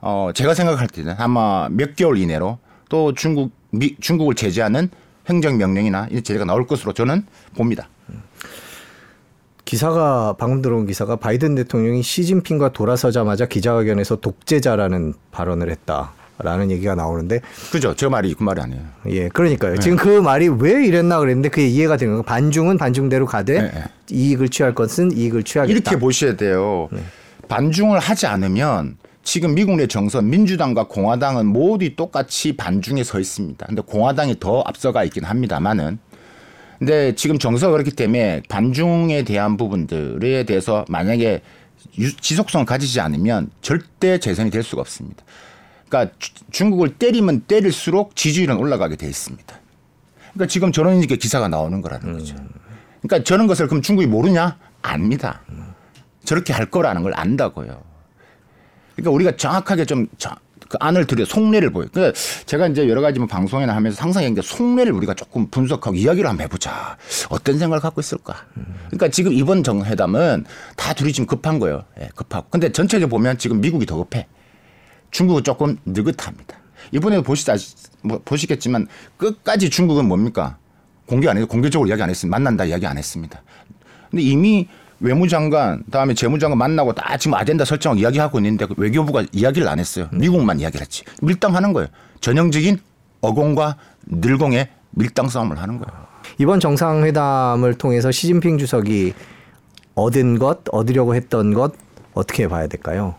어 0.00 0.30
제가 0.34 0.54
생각할 0.54 0.86
때는 0.86 1.14
아마 1.18 1.68
몇 1.70 1.94
개월 1.94 2.16
이내로 2.16 2.58
또 2.88 3.12
중국 3.14 3.52
미, 3.70 3.94
중국을 4.00 4.34
제재하는 4.34 4.88
행정 5.28 5.58
명령이나 5.58 6.08
이 6.10 6.22
제재가 6.22 6.46
나올 6.46 6.66
것으로 6.66 6.94
저는 6.94 7.26
봅니다. 7.54 7.88
기사가 9.66 10.34
방금 10.38 10.60
들어온 10.60 10.86
기사가 10.86 11.16
바이든 11.16 11.54
대통령이 11.54 12.02
시진핑과 12.02 12.72
돌아서자마자 12.72 13.46
기자회견에서 13.46 14.16
독재자라는 14.16 15.14
발언을 15.30 15.70
했다 15.70 16.12
라는 16.42 16.70
얘기가 16.70 16.94
나오는데 16.94 17.40
그죠? 17.70 17.94
제 17.94 18.08
말이 18.08 18.34
그 18.34 18.42
말이 18.42 18.60
아니에요. 18.60 18.82
예 19.08 19.28
그러니까요 19.28 19.74
네. 19.74 19.80
지금 19.80 19.96
그 19.96 20.08
말이 20.20 20.48
왜 20.48 20.84
이랬나 20.86 21.18
그랬는데 21.18 21.48
그게 21.48 21.66
이해가 21.68 21.96
되는 21.96 22.14
거예요 22.14 22.22
반중은 22.24 22.78
반중대로 22.78 23.26
가되 23.26 23.60
네, 23.62 23.70
네. 23.72 23.84
이익을 24.10 24.48
취할 24.48 24.74
것은 24.74 25.12
이익을 25.16 25.42
취하겠다 25.44 25.72
이렇게 25.72 25.96
보셔야 25.98 26.36
돼요. 26.36 26.88
반중을 27.48 27.98
하지 27.98 28.26
않으면 28.26 28.96
지금 29.24 29.54
미국 29.54 29.76
내 29.76 29.86
정선 29.86 30.30
민주당과 30.30 30.88
공화당은 30.88 31.46
모두 31.46 31.94
똑같이 31.94 32.56
반중에 32.56 33.04
서 33.04 33.20
있습니다. 33.20 33.66
근데 33.66 33.82
공화당이 33.82 34.40
더 34.40 34.62
앞서가 34.66 35.04
있긴 35.04 35.24
합니다만은 35.24 35.98
근데 36.78 37.14
지금 37.14 37.38
정서가 37.38 37.72
그렇기 37.72 37.92
때문에 37.92 38.42
반중에 38.48 39.22
대한 39.22 39.56
부분들에 39.56 40.42
대해서 40.44 40.84
만약에 40.88 41.40
유- 42.00 42.16
지속성을 42.16 42.66
가지지 42.66 42.98
않으면 43.00 43.50
절대 43.60 44.18
재선이 44.18 44.50
될 44.50 44.64
수가 44.64 44.80
없습니다. 44.82 45.22
그러니까 45.92 46.14
주- 46.18 46.32
중국을 46.50 46.94
때리면 46.94 47.42
때릴수록 47.42 48.16
지지율은 48.16 48.56
올라가게 48.56 48.96
돼 48.96 49.06
있습니다. 49.06 49.54
그러니까 50.32 50.46
지금 50.50 50.72
저런 50.72 50.98
이렇게 50.98 51.16
기사가 51.16 51.48
나오는 51.48 51.82
거라는 51.82 52.14
거죠. 52.14 52.34
그러니까 53.02 53.22
저런 53.24 53.46
것을 53.46 53.68
그럼 53.68 53.82
중국이 53.82 54.06
모르냐? 54.06 54.56
압니다. 54.80 55.42
저렇게 56.24 56.54
할 56.54 56.66
거라는 56.70 57.02
걸 57.02 57.12
안다고요. 57.14 57.82
그러니까 58.96 59.10
우리가 59.10 59.36
정확하게 59.36 59.84
좀 59.84 60.06
그 60.68 60.78
안을 60.80 61.06
들여 61.06 61.26
속내를 61.26 61.68
보여. 61.68 61.86
그러니까 61.92 62.18
제가 62.46 62.66
이제 62.68 62.88
여러 62.88 63.02
가지 63.02 63.18
뭐 63.18 63.28
방송이나 63.28 63.76
하면서 63.76 63.94
상상 63.94 64.22
얘기인데 64.22 64.40
속내를 64.40 64.90
우리가 64.92 65.12
조금 65.12 65.46
분석하고 65.50 65.94
이야기를 65.94 66.26
한번 66.30 66.44
해보자. 66.44 66.96
어떤 67.28 67.58
생각을 67.58 67.78
갖고 67.82 68.00
있을까? 68.00 68.46
그러니까 68.86 69.08
지금 69.08 69.34
이번 69.34 69.62
정회담은 69.64 70.46
다 70.74 70.94
둘이 70.94 71.12
지금 71.12 71.26
급한 71.26 71.58
거예요. 71.58 71.84
예, 72.00 72.08
급하고. 72.14 72.46
근데 72.48 72.72
전체적으로 72.72 73.10
보면 73.10 73.36
지금 73.36 73.60
미국이 73.60 73.84
더 73.84 73.96
급해. 73.96 74.26
중국은 75.12 75.44
조금 75.44 75.76
느긋합니다. 75.84 76.56
이번에도 76.90 77.22
보시다 77.22 77.54
뭐 78.02 78.20
보시겠지만 78.24 78.88
끝까지 79.16 79.70
중국은 79.70 80.08
뭡니까? 80.08 80.58
공개 81.06 81.28
안 81.28 81.36
해서 81.36 81.46
공개적으로 81.46 81.88
이야기 81.88 82.02
안 82.02 82.10
했습니다. 82.10 82.36
만난다 82.36 82.64
이야기 82.64 82.86
안 82.86 82.98
했습니다. 82.98 83.40
근데 84.10 84.22
이미 84.22 84.68
외무장관 85.00 85.84
다음에 85.90 86.14
재무장관 86.14 86.58
만나고 86.58 86.94
다 86.94 87.16
지금 87.16 87.34
아젠다 87.34 87.64
설정하고 87.64 88.00
이야기하고 88.00 88.38
있는데 88.38 88.66
그 88.66 88.74
외교부가 88.76 89.24
이야기를 89.32 89.68
안 89.68 89.78
했어요. 89.78 90.08
미국만 90.12 90.60
이야기를 90.60 90.80
했지. 90.80 91.04
밀당하는 91.20 91.72
거예요. 91.72 91.88
전형적인 92.20 92.78
어공과 93.20 93.76
늘공의 94.06 94.68
밀당 94.90 95.28
싸움을 95.28 95.58
하는 95.58 95.78
거예요. 95.78 96.06
이번 96.38 96.60
정상회담을 96.60 97.74
통해서 97.74 98.10
시진핑 98.10 98.58
주석이 98.58 99.12
얻은 99.94 100.38
것 100.38 100.60
얻으려고 100.70 101.14
했던 101.14 101.52
것 101.52 101.74
어떻게 102.14 102.48
봐야 102.48 102.66
될까요? 102.66 103.16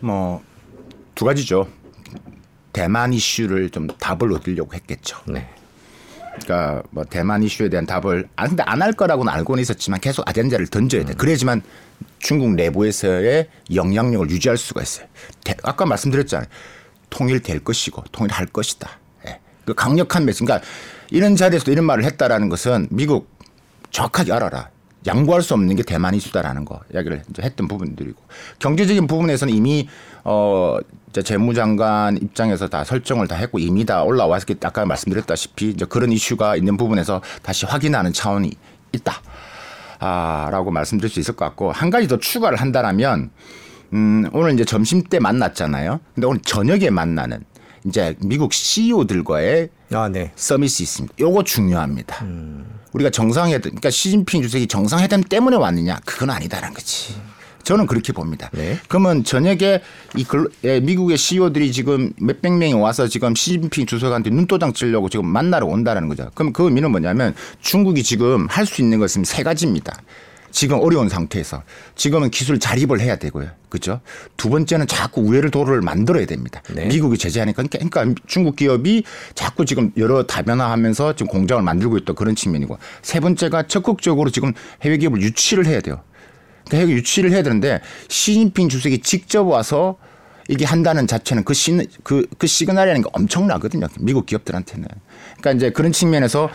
뭐 0.00 0.42
두 1.18 1.24
가지죠. 1.24 1.66
대만 2.72 3.12
이슈를 3.12 3.70
좀 3.70 3.88
답을 3.88 4.32
얻으려고 4.32 4.72
했겠죠. 4.74 5.18
네. 5.26 5.48
그러니까 6.40 6.84
뭐 6.90 7.02
대만 7.04 7.42
이슈에 7.42 7.68
대한 7.68 7.86
답을 7.86 8.28
아 8.36 8.46
근데 8.46 8.62
안 8.62 8.80
할 8.80 8.92
거라고는 8.92 9.32
알고는 9.32 9.60
있었지만 9.60 9.98
계속 9.98 10.28
아젠다를 10.28 10.68
던져야 10.68 11.04
돼. 11.04 11.14
그래야지만 11.14 11.62
중국 12.20 12.54
내부에서의 12.54 13.48
영향력을 13.74 14.30
유지할 14.30 14.56
수가 14.56 14.80
있어요. 14.82 15.08
대- 15.42 15.56
아까 15.64 15.84
말씀드렸잖아요. 15.86 16.46
통일될 17.10 17.64
것이고 17.64 18.04
통일할 18.12 18.46
것이다. 18.46 18.88
예. 19.26 19.40
그 19.64 19.74
강력한 19.74 20.24
메시지. 20.24 20.44
그러니까 20.44 20.64
이런 21.10 21.34
자리에서 21.34 21.72
이런 21.72 21.84
말을 21.84 22.04
했다라는 22.04 22.48
것은 22.48 22.86
미국 22.92 23.28
정확하게 23.90 24.32
알아라. 24.34 24.70
양보할 25.08 25.42
수 25.42 25.54
없는 25.54 25.74
게 25.74 25.82
대만 25.82 26.14
이슈다라는 26.14 26.64
거 26.64 26.80
이야기를 26.92 27.22
이제 27.30 27.42
했던 27.42 27.66
부분들이고 27.66 28.20
경제적인 28.60 29.06
부분에서는 29.06 29.52
이미 29.52 29.88
어 30.24 30.76
이제 31.08 31.22
재무장관 31.22 32.18
입장에서 32.18 32.68
다 32.68 32.84
설정을 32.84 33.26
다 33.26 33.34
했고 33.34 33.58
이미 33.58 33.84
다 33.84 34.04
올라와서 34.04 34.46
아까 34.62 34.84
말씀드렸다시피 34.84 35.70
이제 35.70 35.84
그런 35.86 36.12
이슈가 36.12 36.56
있는 36.56 36.76
부분에서 36.76 37.22
다시 37.42 37.66
확인하는 37.66 38.12
차원이 38.12 38.52
있다. 38.92 39.14
아라고 39.98 40.70
말씀드릴 40.70 41.10
수 41.10 41.18
있을 41.18 41.34
것 41.34 41.44
같고 41.46 41.72
한 41.72 41.90
가지 41.90 42.06
더 42.06 42.18
추가를 42.18 42.60
한다라면 42.60 43.30
음 43.94 44.28
오늘 44.32 44.52
이제 44.52 44.64
점심 44.64 45.02
때 45.02 45.18
만났잖아요. 45.18 46.00
근데 46.14 46.26
오늘 46.26 46.40
저녁에 46.42 46.90
만나는 46.90 47.44
이제 47.84 48.14
미국 48.20 48.52
CEO들과의 48.52 49.68
아, 49.92 50.08
네. 50.08 50.32
서밋이 50.36 50.66
있습니다. 50.80 51.14
요거 51.20 51.44
중요합니다. 51.44 52.24
우리가 52.92 53.10
정상회담, 53.10 53.62
그러니까 53.62 53.90
시진핑 53.90 54.42
주석이 54.42 54.66
정상회담 54.66 55.22
때문에 55.22 55.56
왔느냐? 55.56 56.00
그건 56.04 56.30
아니다라는 56.30 56.74
거지. 56.74 57.14
저는 57.64 57.86
그렇게 57.86 58.14
봅니다. 58.14 58.48
네. 58.54 58.78
그러면 58.88 59.24
저녁에 59.24 59.82
이 60.16 60.24
글로- 60.24 60.48
예, 60.64 60.80
미국의 60.80 61.18
CEO들이 61.18 61.70
지금 61.70 62.12
몇백 62.18 62.54
명이 62.54 62.72
와서 62.72 63.06
지금 63.08 63.34
시진핑 63.34 63.84
주석한테 63.84 64.30
눈도장 64.30 64.72
치려고 64.72 65.10
지금 65.10 65.26
만나러 65.26 65.66
온다라는 65.66 66.08
거죠. 66.08 66.30
그럼 66.34 66.52
그 66.54 66.64
의미는 66.64 66.90
뭐냐면 66.90 67.34
중국이 67.60 68.02
지금 68.02 68.46
할 68.48 68.64
수 68.64 68.80
있는 68.80 68.98
것은 68.98 69.24
세 69.24 69.42
가지입니다. 69.42 70.00
지금 70.50 70.78
어려운 70.80 71.08
상태에서 71.08 71.62
지금은 71.94 72.30
기술 72.30 72.58
자립을 72.58 73.00
해야 73.00 73.16
되고요. 73.16 73.50
그죠? 73.68 74.00
두 74.36 74.48
번째는 74.48 74.86
자꾸 74.86 75.20
우회를 75.20 75.50
도로를 75.50 75.82
만들어야 75.82 76.26
됩니다. 76.26 76.62
네. 76.74 76.86
미국이 76.86 77.18
제재하니까 77.18 77.62
그러니까, 77.62 78.00
그러니까 78.00 78.22
중국 78.26 78.56
기업이 78.56 79.04
자꾸 79.34 79.64
지금 79.64 79.92
여러 79.96 80.22
다변화하면서 80.22 81.16
지금 81.16 81.26
공장을 81.28 81.62
만들고 81.62 81.98
있다 81.98 82.14
그런 82.14 82.34
측면이고 82.34 82.78
세 83.02 83.20
번째가 83.20 83.64
적극적으로 83.64 84.30
지금 84.30 84.52
해외 84.82 84.96
기업을 84.96 85.20
유치를 85.20 85.66
해야 85.66 85.80
돼요. 85.80 86.00
그러니까 86.66 86.78
해외 86.78 86.98
유치를 86.98 87.32
해야 87.32 87.42
되는데 87.42 87.80
시진핑 88.08 88.68
주석이 88.68 89.00
직접 89.00 89.42
와서 89.42 89.96
이게 90.48 90.64
한다는 90.64 91.06
자체는 91.06 91.44
그 91.44 91.52
시, 91.52 91.86
그, 92.02 92.26
그 92.38 92.46
시그널이라는 92.46 93.02
게 93.02 93.08
엄청나거든요. 93.12 93.86
미국 94.00 94.24
기업들한테는. 94.24 94.88
그러니까 95.38 95.52
이제 95.52 95.70
그런 95.70 95.92
측면에서 95.92 96.48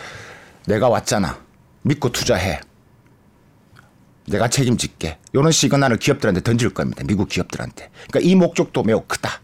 내가 0.66 0.90
왔잖아. 0.90 1.40
믿고 1.84 2.12
투자해. 2.12 2.60
내가 4.28 4.48
책임질게. 4.48 5.18
이런 5.34 5.52
시그널을 5.52 5.98
기업들한테 5.98 6.42
던질 6.42 6.70
겁니다. 6.74 7.04
미국 7.06 7.30
기업들한테. 7.30 7.90
그러니까 8.10 8.20
이 8.30 8.36
목적도 8.36 8.84
매우 8.84 9.02
크다. 9.02 9.42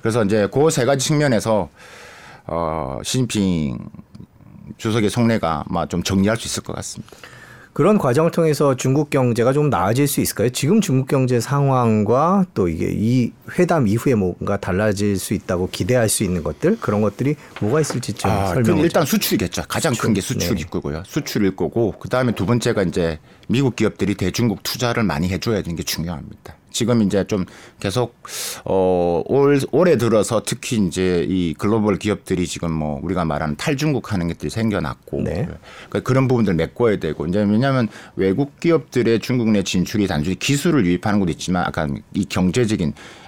그래서 0.00 0.24
이제 0.24 0.48
그 0.52 0.70
세 0.70 0.84
가지 0.84 1.06
측면에서 1.06 1.68
어, 2.46 2.98
시진핑 3.02 3.78
주석의 4.78 5.10
속내가 5.10 5.64
아마 5.68 5.86
좀 5.86 6.02
정리할 6.02 6.36
수 6.36 6.46
있을 6.46 6.62
것 6.62 6.74
같습니다. 6.76 7.16
그런 7.78 7.96
과정을 7.96 8.32
통해서 8.32 8.74
중국 8.74 9.08
경제가 9.08 9.52
좀 9.52 9.70
나아질 9.70 10.08
수 10.08 10.20
있을까요? 10.20 10.48
지금 10.48 10.80
중국 10.80 11.06
경제 11.06 11.38
상황과 11.38 12.46
또 12.52 12.66
이게 12.66 12.90
이 12.92 13.30
회담 13.56 13.86
이후에 13.86 14.16
뭔가 14.16 14.56
달라질 14.56 15.16
수 15.16 15.32
있다고 15.32 15.68
기대할 15.70 16.08
수 16.08 16.24
있는 16.24 16.42
것들 16.42 16.80
그런 16.80 17.02
것들이 17.02 17.36
뭐가 17.60 17.80
있을지 17.80 18.14
좀 18.14 18.32
아, 18.32 18.46
설명. 18.46 18.62
그럼 18.64 18.78
일단 18.80 19.06
수출이겠죠. 19.06 19.62
가장 19.68 19.94
큰게 19.94 20.20
수출. 20.20 20.40
수출일 20.40 20.64
네. 20.64 20.70
거고요. 20.70 21.02
수출일 21.06 21.54
거고 21.54 21.94
그 22.00 22.08
다음에 22.08 22.32
두 22.32 22.46
번째가 22.46 22.82
이제 22.82 23.20
미국 23.46 23.76
기업들이 23.76 24.16
대중국 24.16 24.64
투자를 24.64 25.04
많이 25.04 25.28
해줘야 25.28 25.62
되는 25.62 25.76
게 25.76 25.84
중요합니다. 25.84 26.57
지금 26.70 27.02
이제 27.02 27.24
좀 27.26 27.44
계속 27.80 28.14
어 28.64 29.22
올 29.28 29.60
올해 29.72 29.96
들어서 29.96 30.42
특히 30.44 30.78
이제 30.86 31.24
이 31.28 31.54
글로벌 31.54 31.98
기업들이 31.98 32.46
지금 32.46 32.72
뭐 32.72 33.00
우리가 33.02 33.24
말하는 33.24 33.56
탈중국 33.56 34.12
하는 34.12 34.28
것들이 34.28 34.50
생겨났고 34.50 35.22
네. 35.22 35.48
그러니까 35.88 36.00
그런 36.00 36.28
부분들 36.28 36.54
메꿔야 36.54 36.96
되고 36.98 37.26
이제 37.26 37.40
왜냐하면 37.40 37.88
외국 38.16 38.58
기업들의 38.60 39.20
중국 39.20 39.50
내 39.50 39.62
진출이 39.62 40.06
단순히 40.06 40.38
기술을 40.38 40.86
유입하는 40.86 41.20
것도 41.20 41.30
있지만 41.32 41.64
아까 41.66 41.86
이 42.14 42.24
경제적인 42.24 42.92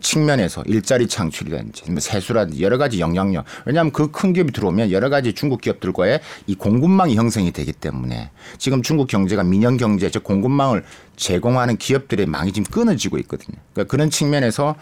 측면에서 0.00 0.62
일자리 0.66 1.06
창출이라든지 1.08 1.90
뭐 1.90 2.00
세수라든지 2.00 2.62
여러 2.62 2.78
가지 2.78 3.00
영향력 3.00 3.44
왜냐하면 3.66 3.92
그 3.92 4.10
큰 4.10 4.32
기업이 4.32 4.52
들어오면 4.52 4.90
여러 4.90 5.08
가지 5.08 5.32
중국 5.32 5.60
기업들과의 5.60 6.20
이 6.46 6.54
공급망이 6.54 7.14
형성이 7.16 7.52
되기 7.52 7.72
때문에 7.72 8.30
지금 8.58 8.82
중국 8.82 9.06
경제가 9.08 9.42
민영 9.44 9.76
경제 9.76 10.10
즉 10.10 10.24
공급망을 10.24 10.84
제공하는 11.16 11.76
기업들의 11.76 12.26
망이 12.26 12.52
지금 12.52 12.70
끊어지고 12.70 13.18
있거든요. 13.18 13.56
그러니까 13.72 13.90
그런 13.90 14.10
측면에서 14.10 14.74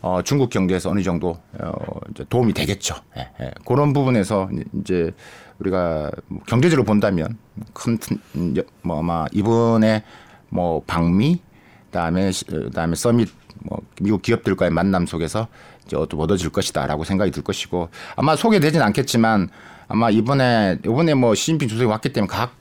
어, 0.00 0.20
중국 0.24 0.50
경제에서 0.50 0.90
어느 0.90 1.02
정도 1.02 1.38
어, 1.60 1.72
도움이 2.28 2.54
되겠죠. 2.54 2.96
예, 3.16 3.28
예. 3.40 3.50
그런 3.64 3.92
부분에서 3.92 4.48
이제 4.80 5.12
우리가 5.60 6.10
뭐 6.26 6.40
경제적으로 6.46 6.84
본다면 6.84 7.38
큰 7.72 7.98
뭐 8.82 8.98
아마 8.98 9.26
이번에 9.32 10.02
뭐 10.48 10.82
방미 10.86 11.40
그다음에 11.86 12.32
시- 12.32 12.44
그다음에 12.46 12.96
서밋 12.96 13.28
뭐 13.64 13.80
미국 14.00 14.22
기업들과의 14.22 14.70
만남 14.70 15.06
속에서 15.06 15.48
이제 15.86 15.96
얻- 15.96 16.12
얻어질 16.14 16.50
것이다라고 16.50 17.04
생각이 17.04 17.30
들 17.30 17.42
것이고 17.42 17.88
아마 18.16 18.36
소개되진 18.36 18.82
않겠지만 18.82 19.48
아마 19.88 20.10
이번에 20.10 20.78
이번에 20.84 21.14
뭐 21.14 21.34
시진핑 21.34 21.68
주석이 21.68 21.86
왔기 21.86 22.12
때문에 22.12 22.28
각 22.30 22.54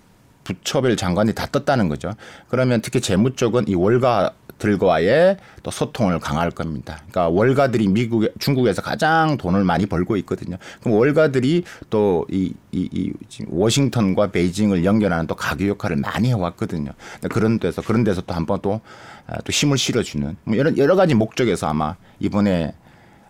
부처별 0.43 0.97
장관이 0.97 1.33
다 1.33 1.45
떴다는 1.51 1.87
거죠. 1.87 2.13
그러면 2.49 2.81
특히 2.81 2.99
재무 2.99 3.35
쪽은 3.35 3.67
이 3.67 3.75
월가 3.75 4.31
들과의 4.61 5.37
또 5.63 5.71
소통을 5.71 6.19
강화할 6.19 6.51
겁니다. 6.51 6.97
그러니까 7.09 7.29
월가들이 7.29 7.87
미국 7.87 8.27
중국에서 8.39 8.81
가장 8.81 9.37
돈을 9.37 9.63
많이 9.63 9.87
벌고 9.87 10.17
있거든요. 10.17 10.57
그럼 10.81 10.97
월가들이 10.97 11.63
또 11.89 12.25
이 12.29 12.53
이 12.71 12.89
이 12.93 13.11
워싱턴과 13.47 14.27
베이징을 14.31 14.85
연결하는 14.85 15.27
또 15.27 15.35
가교 15.35 15.67
역할을 15.67 15.97
많이 15.97 16.29
해왔거든요. 16.29 16.91
그런 17.29 17.59
데서 17.59 17.81
그런 17.81 18.03
데서 18.03 18.21
또 18.21 18.33
한번또 18.33 18.81
아, 19.27 19.37
또 19.41 19.51
힘을 19.51 19.77
실어주는 19.77 20.37
뭐 20.43 20.57
여러 20.57 20.75
여러 20.77 20.95
가지 20.95 21.13
목적에서 21.15 21.67
아마 21.67 21.95
이번에 22.19 22.73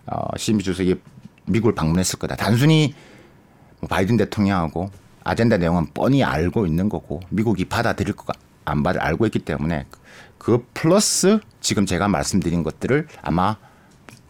어, 0.06 0.36
시진핑 0.36 0.64
주석이 0.64 0.96
미국을 1.46 1.74
방문했을 1.74 2.18
거다. 2.18 2.36
단순히 2.36 2.94
뭐 3.80 3.88
바이든 3.88 4.16
대통령하고 4.16 4.90
아젠다 5.24 5.56
내용은 5.56 5.86
뻔히 5.94 6.22
알고 6.22 6.66
있는 6.66 6.88
거고 6.88 7.20
미국이 7.30 7.64
받아들일 7.64 8.14
거가 8.14 8.32
안 8.64 8.82
받을 8.82 9.00
알고 9.00 9.26
있기 9.26 9.40
때문에 9.40 9.86
그 10.42 10.66
플러스 10.74 11.38
지금 11.60 11.86
제가 11.86 12.08
말씀드린 12.08 12.64
것들을 12.64 13.06
아마 13.22 13.56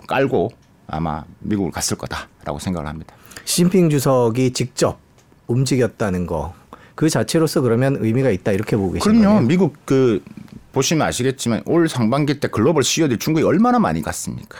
깔고 0.07 0.51
아마 0.87 1.25
미국을 1.39 1.73
갔을 1.73 1.97
거다라고 1.97 2.59
생각을 2.59 2.87
합니다. 2.87 3.15
시진핑 3.47 3.89
주석이 3.89 4.53
직접 4.53 4.99
움직였다는 5.47 6.27
거. 6.27 6.53
그 6.95 7.09
자체로서 7.09 7.63
그러면 7.63 7.97
의미가 7.99 8.29
있다 8.29 8.53
이렇게 8.53 8.77
보고 8.77 8.93
계신 8.93 9.11
그럼요. 9.11 9.29
거예요. 9.37 9.41
미국 9.47 9.87
그 9.87 10.23
보시면 10.73 11.07
아시겠지만 11.07 11.63
올 11.65 11.89
상반기 11.89 12.41
때 12.41 12.49
글로벌 12.49 12.85
CEO들이 12.85 13.19
중국에 13.19 13.47
얼마나 13.47 13.79
많이 13.79 14.03
갔습니까? 14.03 14.59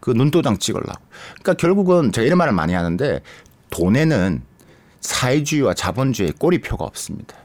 그 0.00 0.10
눈도장 0.10 0.56
찍으려고. 0.56 0.92
그러니까 1.34 1.54
결국은 1.54 2.12
제가 2.12 2.24
이런 2.24 2.38
말을 2.38 2.54
많이 2.54 2.72
하는데 2.72 3.20
돈에는 3.68 4.42
사회주의와 5.00 5.74
자본주의의 5.74 6.32
꼬리표가 6.38 6.82
없습니다. 6.82 7.36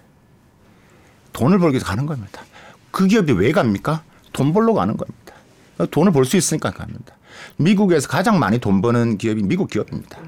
돈을 1.33 1.59
벌기 1.59 1.73
위해서 1.75 1.85
가는 1.85 2.05
겁니다. 2.05 2.41
그 2.99 3.07
기업이 3.07 3.31
왜 3.31 3.53
갑니까? 3.53 4.03
돈 4.33 4.51
벌러 4.51 4.73
가는 4.73 4.97
겁니다. 4.97 5.33
돈을 5.89 6.11
벌 6.11 6.25
수 6.25 6.35
있으니까 6.35 6.71
갑니다. 6.71 7.15
미국에서 7.55 8.09
가장 8.09 8.39
많이 8.39 8.59
돈 8.59 8.81
버는 8.81 9.17
기업이 9.17 9.41
미국 9.41 9.69
기업입니다. 9.69 10.19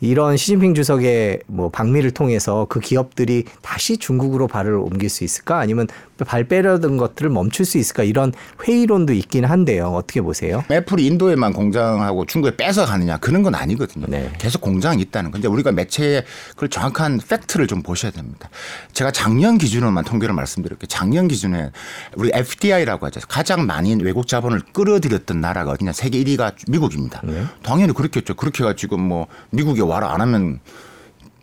이런 0.00 0.36
시진핑 0.36 0.74
주석의 0.74 1.40
뭐 1.48 1.70
방미를 1.70 2.12
통해서 2.12 2.66
그 2.68 2.78
기업들이 2.78 3.46
다시 3.62 3.96
중국으로 3.96 4.46
발을 4.46 4.74
옮길 4.74 5.08
수 5.10 5.24
있을까? 5.24 5.58
아니면 5.58 5.88
발 6.24 6.44
빼려던 6.44 6.96
것들을 6.96 7.30
멈출 7.30 7.64
수 7.64 7.78
있을까? 7.78 8.02
이런 8.02 8.32
회의론도 8.66 9.12
있긴 9.12 9.44
한데요. 9.44 9.88
어떻게 9.88 10.20
보세요? 10.20 10.64
애플이 10.70 11.06
인도에만 11.06 11.52
공장하고 11.52 12.26
중국에 12.26 12.56
뺏어 12.56 12.86
가느냐 12.86 13.18
그런 13.18 13.42
건 13.42 13.54
아니거든요. 13.54 14.06
네. 14.08 14.30
계속 14.38 14.60
공장이 14.60 15.02
있다는 15.02 15.30
건데 15.30 15.48
우리가 15.48 15.72
매체에 15.72 16.24
그걸 16.50 16.68
정확한 16.68 17.20
팩트를 17.28 17.66
좀 17.66 17.82
보셔야 17.82 18.10
됩니다. 18.10 18.48
제가 18.92 19.10
작년 19.10 19.58
기준으로만 19.58 20.04
통계를 20.04 20.34
말씀드릴게요. 20.34 20.86
작년 20.88 21.28
기준에 21.28 21.70
우리 22.16 22.30
FDI라고 22.32 23.06
하죠. 23.06 23.20
가장 23.28 23.66
많이 23.66 23.94
외국 24.02 24.26
자본을 24.26 24.60
끌어들였던 24.72 25.40
나라가 25.40 25.72
어디냐? 25.72 25.92
세계 25.92 26.22
1위가 26.22 26.54
미국입니다. 26.68 27.22
당연히 27.62 27.92
그렇겠죠. 27.92 28.34
그렇게 28.34 28.64
해가지고 28.64 28.96
뭐 28.98 29.26
미국에 29.50 29.82
와라 29.82 30.12
안 30.12 30.20
하면 30.20 30.60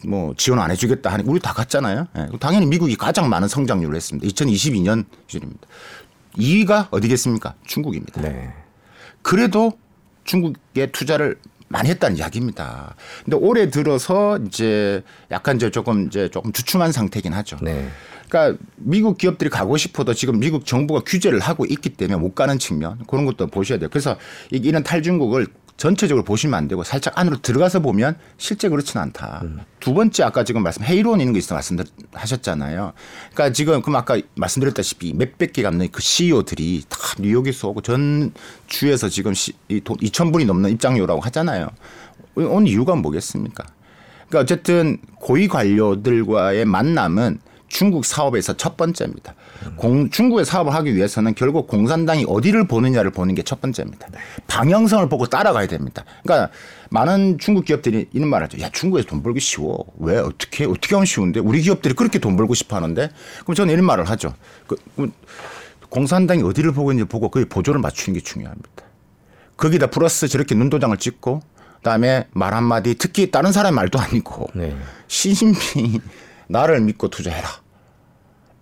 뭐 0.05 0.33
지원 0.37 0.59
안 0.59 0.69
해주겠다 0.71 1.11
하니 1.11 1.23
우리 1.25 1.39
다 1.39 1.53
갔잖아요. 1.53 2.07
예. 2.17 2.27
당연히 2.39 2.65
미국이 2.65 2.95
가장 2.95 3.29
많은 3.29 3.47
성장률을 3.47 3.95
했습니다. 3.95 4.27
2022년 4.27 5.05
기준입니다. 5.27 5.67
2위가 6.37 6.87
어디겠습니까? 6.91 7.55
중국입니다. 7.65 8.21
네. 8.21 8.53
그래도 9.21 9.73
중국에 10.23 10.87
투자를 10.91 11.39
많이 11.69 11.89
했다는 11.89 12.17
이야기입니다. 12.17 12.95
근데 13.25 13.35
올해 13.37 13.69
들어서 13.69 14.37
이제 14.47 15.03
약간 15.31 15.55
이제 15.57 15.69
조금 15.71 16.07
이제 16.07 16.29
조금 16.29 16.51
주춤한 16.51 16.91
상태긴 16.91 17.33
하죠. 17.33 17.57
네. 17.61 17.89
그러니까 18.29 18.61
미국 18.77 19.17
기업들이 19.17 19.49
가고 19.49 19.77
싶어도 19.77 20.13
지금 20.13 20.39
미국 20.39 20.65
정부가 20.65 21.01
규제를 21.05 21.39
하고 21.39 21.65
있기 21.65 21.89
때문에 21.89 22.17
못 22.19 22.35
가는 22.35 22.59
측면 22.59 22.99
그런 23.07 23.25
것도 23.25 23.47
보셔야 23.47 23.79
돼요. 23.79 23.89
그래서 23.91 24.15
이- 24.51 24.57
이런 24.57 24.83
탈중국을 24.83 25.47
전체적으로 25.77 26.23
보시면 26.23 26.55
안 26.55 26.67
되고 26.67 26.83
살짝 26.83 27.17
안으로 27.19 27.37
들어가서 27.41 27.79
보면 27.81 28.17
실제 28.37 28.67
그렇지는 28.67 29.03
않다. 29.03 29.43
두 29.79 29.93
번째 29.93 30.23
아까 30.23 30.43
지금 30.43 30.63
말씀 30.63 30.83
회의론 30.83 31.19
있는 31.21 31.33
거 31.33 31.39
있어 31.39 31.53
말씀하셨잖아요. 31.53 32.93
그러니까 33.33 33.53
지금 33.53 33.81
그럼 33.81 33.95
아까 33.95 34.19
말씀드렸다시피 34.35 35.13
몇백 35.13 35.53
개가 35.53 35.69
넘는 35.69 35.89
그 35.91 36.01
CEO들이 36.01 36.83
다 36.89 36.97
뉴욕에서 37.19 37.69
오고 37.69 37.81
전 37.81 38.33
주에서 38.65 39.07
지금 39.07 39.33
시, 39.35 39.53
이 39.69 39.79
돈 39.79 39.95
2천 39.97 40.33
분이 40.33 40.45
넘는 40.45 40.71
입장료라고 40.71 41.21
하잖아요. 41.21 41.69
온 42.35 42.65
이유가 42.67 42.95
뭐겠습니까? 42.95 43.63
그러니까 44.27 44.39
어쨌든 44.41 44.97
고위 45.15 45.47
관료들과의 45.47 46.65
만남은 46.65 47.39
중국 47.67 48.05
사업에서 48.05 48.57
첫 48.57 48.77
번째입니다. 48.77 49.35
공, 49.75 50.09
중국의 50.09 50.45
사업을 50.45 50.73
하기 50.75 50.95
위해서는 50.95 51.33
결국 51.35 51.67
공산당이 51.67 52.25
어디를 52.27 52.67
보느냐를 52.67 53.09
보는 53.11 53.33
게 53.35 53.43
첫 53.47 53.61
번째입니다. 53.61 54.07
방향성을 54.47 55.07
보고 55.07 55.25
따라가야 55.25 55.67
됩니다. 55.67 56.03
그러니까 56.23 56.49
많은 56.89 57.37
중국 57.39 57.63
기업들이 57.63 58.07
이런 58.11 58.27
말을 58.27 58.45
하죠. 58.45 58.59
야, 58.59 58.69
중국에서 58.69 59.07
돈 59.07 59.23
벌기 59.23 59.39
쉬워. 59.39 59.85
왜? 59.99 60.17
어떻게? 60.17 60.65
어떻게 60.65 60.95
하면 60.95 61.05
쉬운데? 61.05 61.39
우리 61.39 61.61
기업들이 61.61 61.93
그렇게 61.93 62.19
돈 62.19 62.35
벌고 62.35 62.53
싶어 62.53 62.75
하는데? 62.75 63.09
그럼 63.43 63.55
저는 63.55 63.73
이런 63.73 63.85
말을 63.85 64.03
하죠. 64.09 64.33
그, 64.67 64.75
그 64.97 65.09
공산당이 65.89 66.43
어디를 66.43 66.73
보고 66.73 66.91
있는지 66.91 67.07
보고 67.07 67.29
그의 67.29 67.45
보조를 67.45 67.79
맞추는 67.79 68.19
게 68.19 68.23
중요합니다. 68.23 68.69
거기다 69.55 69.87
플러스 69.87 70.27
저렇게 70.27 70.53
눈도장을 70.53 70.95
찍고 70.97 71.41
그다음에 71.77 72.27
말 72.31 72.53
한마디 72.53 72.95
특히 72.95 73.31
다른 73.31 73.53
사람 73.53 73.75
말도 73.75 73.97
아니고 73.97 74.49
네. 74.55 74.75
시진핑이 75.07 76.01
나를 76.47 76.81
믿고 76.81 77.07
투자해라. 77.09 77.47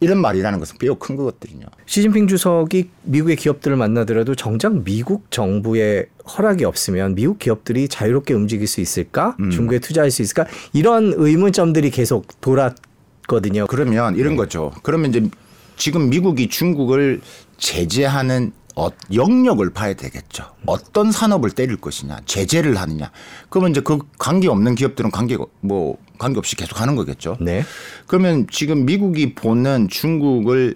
이런 0.05 0.21
말이라는 0.21 0.59
것은 0.59 0.77
매우 0.79 0.95
큰 0.95 1.15
거거든요. 1.15 1.65
시진핑 1.87 2.27
주석이 2.27 2.89
미국의 3.03 3.37
기업들을 3.37 3.75
만나더라도 3.75 4.35
정작 4.35 4.83
미국 4.83 5.31
정부의 5.31 6.05
허락이 6.37 6.63
없으면 6.63 7.15
미국 7.15 7.39
기업들이 7.39 7.87
자유롭게 7.87 8.35
움직일 8.35 8.67
수 8.67 8.81
있을까? 8.81 9.35
중국에 9.51 9.79
투자할 9.79 10.11
수 10.11 10.21
있을까? 10.21 10.45
이런 10.73 11.11
의문점들이 11.15 11.89
계속 11.89 12.39
돌았거든요. 12.39 13.65
그러면 13.65 14.15
이런 14.15 14.35
거죠. 14.35 14.71
그러면 14.83 15.09
이제 15.09 15.27
지금 15.75 16.11
미국이 16.11 16.49
중국을 16.49 17.21
제재하는 17.57 18.51
어, 18.75 18.89
영역을 19.13 19.71
봐야 19.71 19.93
되겠죠. 19.93 20.43
어떤 20.65 21.11
산업을 21.11 21.49
때릴 21.51 21.77
것이냐, 21.77 22.19
제재를 22.25 22.75
하느냐. 22.75 23.09
그러면 23.49 23.71
이제 23.71 23.81
그 23.81 23.99
관계 24.19 24.49
없는 24.49 24.75
기업들은 24.75 25.11
관계 25.11 25.37
뭐 25.61 25.97
관계 26.17 26.37
없이 26.39 26.55
계속 26.55 26.81
하는 26.81 26.95
거겠죠. 26.95 27.37
네. 27.39 27.63
그러면 28.07 28.47
지금 28.51 28.85
미국이 28.85 29.33
보는 29.35 29.87
중국을 29.89 30.75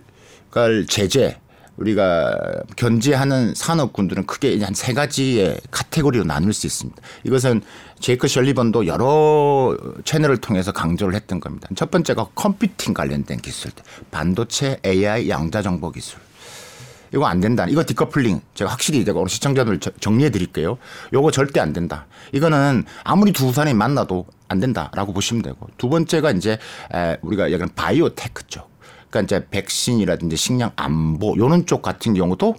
갈 0.51 0.85
제재 0.87 1.37
우리가 1.77 2.35
견제하는 2.75 3.53
산업군들은 3.55 4.25
크게 4.25 4.61
한 4.61 4.73
세 4.73 4.93
가지의 4.93 5.59
카테고리로 5.71 6.25
나눌 6.25 6.51
수 6.53 6.67
있습니다. 6.67 7.01
이것은 7.23 7.61
제이크 7.99 8.27
설리번도 8.27 8.85
여러 8.87 9.77
채널을 10.03 10.37
통해서 10.37 10.71
강조를 10.73 11.15
했던 11.15 11.39
겁니다. 11.39 11.67
첫 11.75 11.89
번째가 11.89 12.29
컴퓨팅 12.35 12.93
관련된 12.93 13.39
기술, 13.39 13.71
반도체, 14.11 14.79
AI, 14.85 15.29
양자 15.29 15.61
정보 15.61 15.91
기술. 15.91 16.19
이거 17.13 17.25
안 17.25 17.39
된다. 17.39 17.65
이거 17.67 17.83
디커플링 17.85 18.41
제가 18.53 18.71
확실히 18.71 19.03
제가 19.03 19.19
시청자들 19.27 19.79
정리해 19.79 20.29
드릴게요. 20.29 20.77
이거 21.13 21.31
절대 21.31 21.59
안 21.59 21.73
된다. 21.73 22.05
이거는 22.33 22.85
아무리 23.03 23.31
두 23.31 23.51
사람이 23.51 23.73
만나도 23.73 24.25
안 24.49 24.59
된다라고 24.59 25.13
보시면 25.13 25.43
되고 25.43 25.67
두 25.77 25.87
번째가 25.89 26.31
이제 26.31 26.57
우리가 27.21 27.45
얘기하는 27.45 27.73
바이오테크 27.75 28.47
쪽. 28.47 28.69
그러니까 29.09 29.37
이제 29.37 29.47
백신이라든지 29.49 30.35
식량 30.35 30.71
안보 30.75 31.35
요런 31.37 31.65
쪽 31.65 31.81
같은 31.81 32.13
경우도 32.13 32.55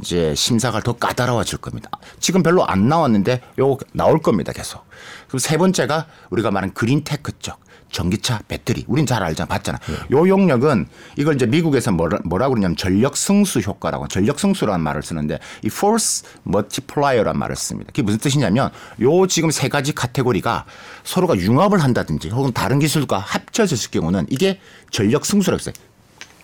이제 0.00 0.34
심사가 0.34 0.80
더 0.80 0.92
까다로워질 0.92 1.58
겁니다. 1.58 1.90
지금 2.20 2.42
별로 2.42 2.66
안 2.66 2.88
나왔는데 2.88 3.40
요 3.60 3.78
나올 3.92 4.20
겁니다. 4.20 4.52
계속. 4.52 4.84
그리고 5.26 5.38
세 5.38 5.56
번째가 5.56 6.06
우리가 6.30 6.50
말하는 6.50 6.74
그린테크 6.74 7.38
쪽. 7.38 7.58
전기차 7.96 8.40
배터리. 8.46 8.84
우린 8.88 9.06
잘 9.06 9.22
알잖아. 9.22 9.48
봤잖아. 9.48 9.78
네. 9.78 9.94
요 10.12 10.28
용역은 10.28 10.86
이걸 11.16 11.34
이제 11.34 11.46
미국에서 11.46 11.92
뭐라, 11.92 12.18
뭐라고 12.24 12.52
그러냐면 12.52 12.76
전력 12.76 13.16
승수 13.16 13.60
효과라고 13.60 14.06
전력 14.08 14.38
승수라는 14.38 14.84
말을 14.84 15.02
쓰는데 15.02 15.38
이 15.62 15.68
force 15.68 16.28
multiplier라는 16.46 17.38
말을 17.38 17.56
씁니다. 17.56 17.88
그게 17.88 18.02
무슨 18.02 18.18
뜻이냐면 18.18 18.70
요 19.00 19.26
지금 19.26 19.50
세 19.50 19.68
가지 19.68 19.94
카테고리가 19.94 20.66
서로가 21.04 21.36
융합을 21.36 21.82
한다든지 21.82 22.28
혹은 22.28 22.52
다른 22.52 22.80
기술과 22.80 23.18
합쳐졌을 23.18 23.90
경우는 23.90 24.26
이게 24.28 24.60
전력 24.90 25.24
승수라고 25.24 25.58
했어요. 25.58 25.72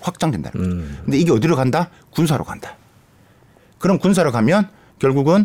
확장된다는 0.01 0.59
거죠. 0.59 0.75
음. 0.75 0.99
근데 1.05 1.19
이게 1.19 1.33
어디로 1.33 1.55
간다? 1.55 1.91
군사로 2.13 2.45
간다. 2.45 2.77
그럼 3.79 3.99
군사로 3.99 4.33
가면 4.33 4.71
결국은 4.99 5.45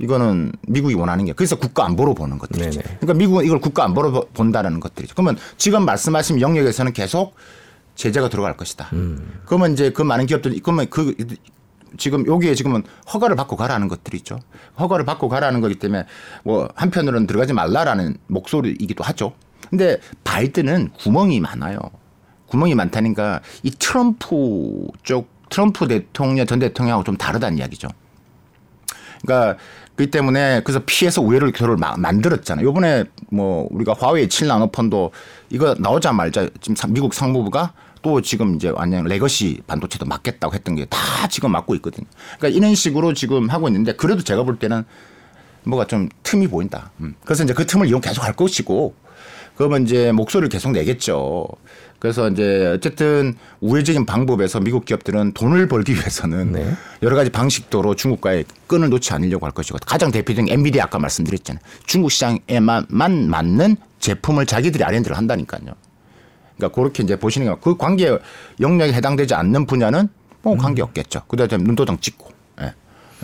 이거는 0.00 0.52
미국이 0.66 0.94
원하는 0.94 1.26
게 1.26 1.32
그래서 1.32 1.56
국가 1.56 1.84
안보로 1.84 2.14
보는 2.14 2.38
것들이죠. 2.38 2.80
네네. 2.80 2.96
그러니까 3.00 3.14
미국은 3.14 3.44
이걸 3.44 3.60
국가 3.60 3.84
안보로 3.84 4.28
본다라는 4.32 4.80
것들이죠. 4.80 5.14
그러면 5.14 5.36
지금 5.58 5.84
말씀하신 5.84 6.40
영역에서는 6.40 6.92
계속 6.92 7.34
제재가 7.96 8.30
들어갈 8.30 8.56
것이다. 8.56 8.88
음. 8.94 9.40
그러면 9.44 9.74
이제 9.74 9.90
그 9.90 10.00
많은 10.02 10.26
기업들이 10.26 10.60
그러면 10.60 10.86
그 10.88 11.14
지금 11.98 12.26
여기에 12.26 12.54
지금은 12.54 12.82
허가를 13.12 13.36
받고 13.36 13.56
가라는 13.56 13.88
것들이죠. 13.88 14.40
허가를 14.78 15.04
받고 15.04 15.28
가라는 15.28 15.60
거기 15.60 15.74
때문에 15.74 16.06
뭐 16.44 16.68
한편으로는 16.74 17.26
들어가지 17.26 17.52
말라라는 17.52 18.16
목소리이기도 18.28 19.04
하죠. 19.04 19.34
근데 19.68 19.98
바이든은 20.24 20.90
구멍이 20.98 21.40
많아요. 21.40 21.78
구멍이 22.46 22.74
많다니까 22.74 23.40
이 23.62 23.70
트럼프 23.70 24.86
쪽 25.02 25.28
트럼프 25.50 25.86
대통령 25.88 26.46
전 26.46 26.58
대통령하고 26.58 27.04
좀 27.04 27.16
다르다는 27.16 27.58
이야기죠. 27.58 27.88
그러니까 29.22 29.58
그렇기 30.00 30.10
때문에 30.10 30.62
그래서 30.64 30.80
피해서 30.86 31.20
우회를 31.20 31.52
교를 31.52 31.76
만들었잖아요. 31.76 32.66
요번에 32.66 33.04
뭐 33.30 33.68
우리가 33.70 33.94
화웨이 33.98 34.28
7 34.28 34.48
나노폰도 34.48 35.10
이거 35.50 35.74
나오자 35.78 36.12
말자 36.12 36.48
지금 36.62 36.74
미국 36.94 37.12
상무부가 37.12 37.74
또 38.00 38.22
지금 38.22 38.54
이제 38.54 38.70
완전 38.70 39.04
legacy 39.04 39.60
반도체도 39.66 40.06
막겠다고 40.06 40.54
했던 40.54 40.74
게 40.74 40.86
다 40.88 41.28
지금 41.28 41.52
막고 41.52 41.74
있거든요. 41.76 42.06
그러니까 42.38 42.56
이런 42.56 42.74
식으로 42.74 43.12
지금 43.12 43.50
하고 43.50 43.68
있는데 43.68 43.92
그래도 43.92 44.22
제가 44.22 44.42
볼 44.42 44.58
때는 44.58 44.84
뭐가 45.64 45.86
좀 45.86 46.08
틈이 46.22 46.48
보인다. 46.48 46.90
음. 47.00 47.14
그래서 47.24 47.44
이제 47.44 47.52
그 47.52 47.66
틈을 47.66 47.86
이용 47.86 48.00
계속 48.00 48.24
할 48.24 48.32
것이고 48.32 48.94
그러면 49.60 49.82
이제 49.82 50.10
목소리를 50.10 50.48
계속 50.48 50.72
내겠죠. 50.72 51.46
그래서 51.98 52.30
이제 52.30 52.72
어쨌든 52.74 53.34
우회적인 53.60 54.06
방법에서 54.06 54.58
미국 54.58 54.86
기업들은 54.86 55.32
돈을 55.34 55.68
벌기 55.68 55.92
위해서는 55.92 56.52
네. 56.52 56.72
여러 57.02 57.14
가지 57.14 57.28
방식도로 57.28 57.94
중국과의 57.94 58.46
끈을 58.68 58.88
놓지 58.88 59.12
않으려고 59.12 59.44
할 59.44 59.52
것이고 59.52 59.76
가장 59.84 60.10
대표적인 60.10 60.50
엔비디아 60.50 60.84
아까 60.84 60.98
말씀드렸잖아요. 60.98 61.62
중국 61.84 62.10
시장에만 62.10 62.86
맞는 62.88 63.76
제품을 63.98 64.46
자기들이 64.46 64.82
아렌드를 64.82 65.18
한다니까요. 65.18 65.74
그러니까 66.56 66.74
그렇게 66.74 67.02
이제 67.02 67.16
보시는 67.16 67.46
거. 67.48 67.56
그 67.60 67.76
관계 67.76 68.18
영역에 68.60 68.94
해당되지 68.94 69.34
않는 69.34 69.66
분야는 69.66 70.08
뭐 70.40 70.56
관계 70.56 70.80
없겠죠. 70.80 71.24
그다음에 71.28 71.62
눈도장 71.62 71.98
찍고. 72.00 72.32
예. 72.62 72.72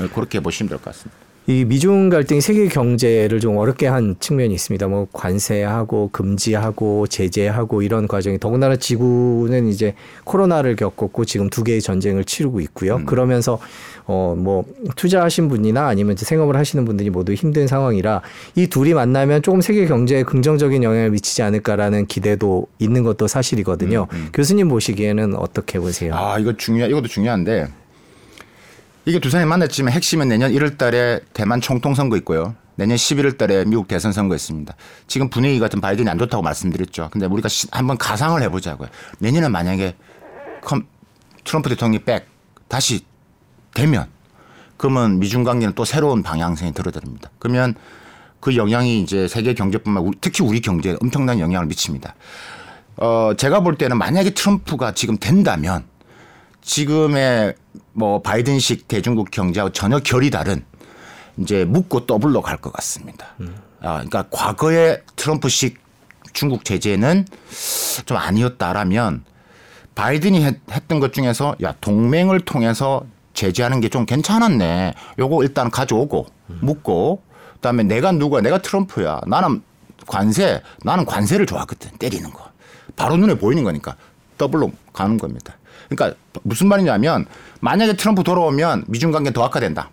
그렇게 0.09 0.41
보시면 0.41 0.69
될 0.69 0.77
것 0.77 0.85
같습니다. 0.93 1.26
이 1.49 1.65
미중 1.65 2.09
갈등이 2.09 2.41
세계 2.41 2.67
경제를 2.67 3.39
좀 3.39 3.57
어렵게 3.57 3.87
한 3.87 4.17
측면이 4.19 4.53
있습니다. 4.55 4.89
뭐 4.89 5.07
관세하고 5.13 6.11
금지하고 6.13 7.07
제재하고 7.07 7.83
이런 7.83 8.09
과정이 8.09 8.41
더군다나 8.41 8.75
지구는 8.75 9.69
이제 9.69 9.95
코로나를 10.25 10.75
겪었고 10.75 11.25
지금 11.25 11.49
두 11.49 11.63
개의 11.63 11.81
전쟁을 11.81 12.25
치르고 12.25 12.61
있고요. 12.61 12.97
음. 12.97 13.07
그러면서 13.07 13.61
어 14.07 14.35
뭐 14.37 14.65
투자하신 14.97 15.49
분이나 15.49 15.87
아니면 15.87 16.13
이제 16.15 16.25
생업을 16.25 16.57
하시는 16.57 16.85
분들이 16.85 17.11
모두 17.11 17.33
힘든 17.33 17.67
상황이라 17.67 18.23
이 18.55 18.67
둘이 18.67 18.93
만나면 18.95 19.43
조금 19.43 19.61
세계 19.61 19.87
경제에 19.87 20.23
긍정적인 20.25 20.83
영향을 20.83 21.11
미치지 21.11 21.43
않을까라는 21.43 22.07
기대도 22.07 22.67
있는 22.79 23.03
것도 23.03 23.27
사실이거든요. 23.29 24.07
음, 24.13 24.17
음. 24.17 24.29
교수님 24.33 24.69
보시기에는 24.69 25.37
어떻게 25.37 25.79
보세요? 25.79 26.15
아 26.15 26.39
이거 26.39 26.57
중요 26.57 26.87
이것도 26.87 27.07
중요한데 27.09 27.69
이게 29.09 29.21
두 29.21 29.31
사람이 29.31 29.49
만났지만 29.49 29.93
핵심은 29.93 30.29
내년 30.29 30.51
1월 30.51 30.77
달에 30.77 31.21
대만 31.33 31.61
총통 31.61 31.95
선거 31.95 32.17
있고요. 32.17 32.57
내년 32.75 32.97
11월 32.97 33.39
달에 33.39 33.65
미국 33.65 33.87
대선 33.87 34.13
선거 34.13 34.35
있습니다. 34.35 34.75
지금 35.07 35.31
분위기가 35.31 35.69
좀 35.69 35.81
바이든이 35.81 36.11
안 36.11 36.19
좋다고 36.19 36.43
말씀드렸죠. 36.43 37.11
근데 37.13 37.27
우리가 37.27 37.49
한번 37.71 37.99
가상을 37.99 38.43
해보자고요. 38.43 38.89
내년에 39.21 39.49
만약에 39.49 39.95
컴, 40.61 40.89
트럼프 41.45 41.69
대통령이 41.69 42.05
백 42.05 42.27
다시 42.67 43.05
되면 43.75 44.09
그러면 44.77 45.21
미중 45.21 45.45
관계는 45.45 45.77
또 45.77 45.85
새로운 45.85 46.25
방향성이 46.25 46.73
들어듭니다. 46.73 47.31
그러면 47.39 47.77
그 48.41 48.57
영향이 48.57 49.01
이제 49.01 49.29
세계 49.29 49.55
경제뿐만 49.55 50.15
특히 50.21 50.45
우리 50.45 50.61
경제에 50.61 50.97
엄청난 51.01 51.39
영향을 51.39 51.69
미칩니다. 51.69 52.17
어, 52.97 53.35
제가 53.39 53.61
볼 53.61 53.79
때는 53.79 53.99
만약에 53.99 54.31
트럼프가 54.31 54.95
지금 54.95 55.17
된다면 55.17 55.85
지금의 56.67 57.55
뭐 57.93 58.21
바이든식 58.21 58.89
대중국 58.89 59.31
경제하고 59.31 59.73
전혀 59.73 59.99
결이 60.01 60.31
다른 60.31 60.65
이제 61.39 61.65
묻고 61.65 62.07
더블로 62.07 62.43
갈 62.43 62.59
것 62.59 62.73
같습니다. 62.75 63.29
음. 63.41 63.57
아, 63.81 63.95
그러니까 63.95 64.25
과거의 64.31 65.01
트럼프식 65.15 65.79
중국 66.33 66.65
제재는 66.65 67.25
좀 68.05 68.17
아니었다라면 68.17 69.25
바이든이 69.95 70.45
했, 70.45 70.57
했던 70.71 71.01
것 71.01 71.13
중에서 71.13 71.55
야 71.63 71.75
동맹을 71.81 72.41
통해서 72.41 73.07
제재하는 73.33 73.81
게 73.81 73.89
좀 73.89 74.05
괜찮았네. 74.05 74.95
요거 75.19 75.43
일단 75.45 75.71
가져오고 75.71 76.27
음. 76.51 76.59
묻고 76.63 77.23
그다음에 77.55 77.85
내가 77.85 78.13
누구야? 78.13 78.41
내가 78.43 78.59
트럼프야. 78.59 79.21
나는 79.27 79.63
관세. 80.07 80.63
나는 80.83 81.05
관세를 81.05 81.47
좋아하거든. 81.47 81.93
때리는 81.99 82.29
거. 82.31 82.45
바로 82.97 83.17
눈에 83.17 83.35
보이는 83.35 83.63
거니까 83.63 83.95
더블로 84.37 84.73
가는 84.93 85.17
겁니다. 85.17 85.57
그러니까 85.89 86.19
무슨 86.43 86.69
말이냐면 86.69 87.27
만약에 87.61 87.97
트럼프 87.97 88.23
돌아오면 88.23 88.85
미중 88.89 89.11
관계 89.13 89.33
더 89.33 89.45
악화된다. 89.45 89.91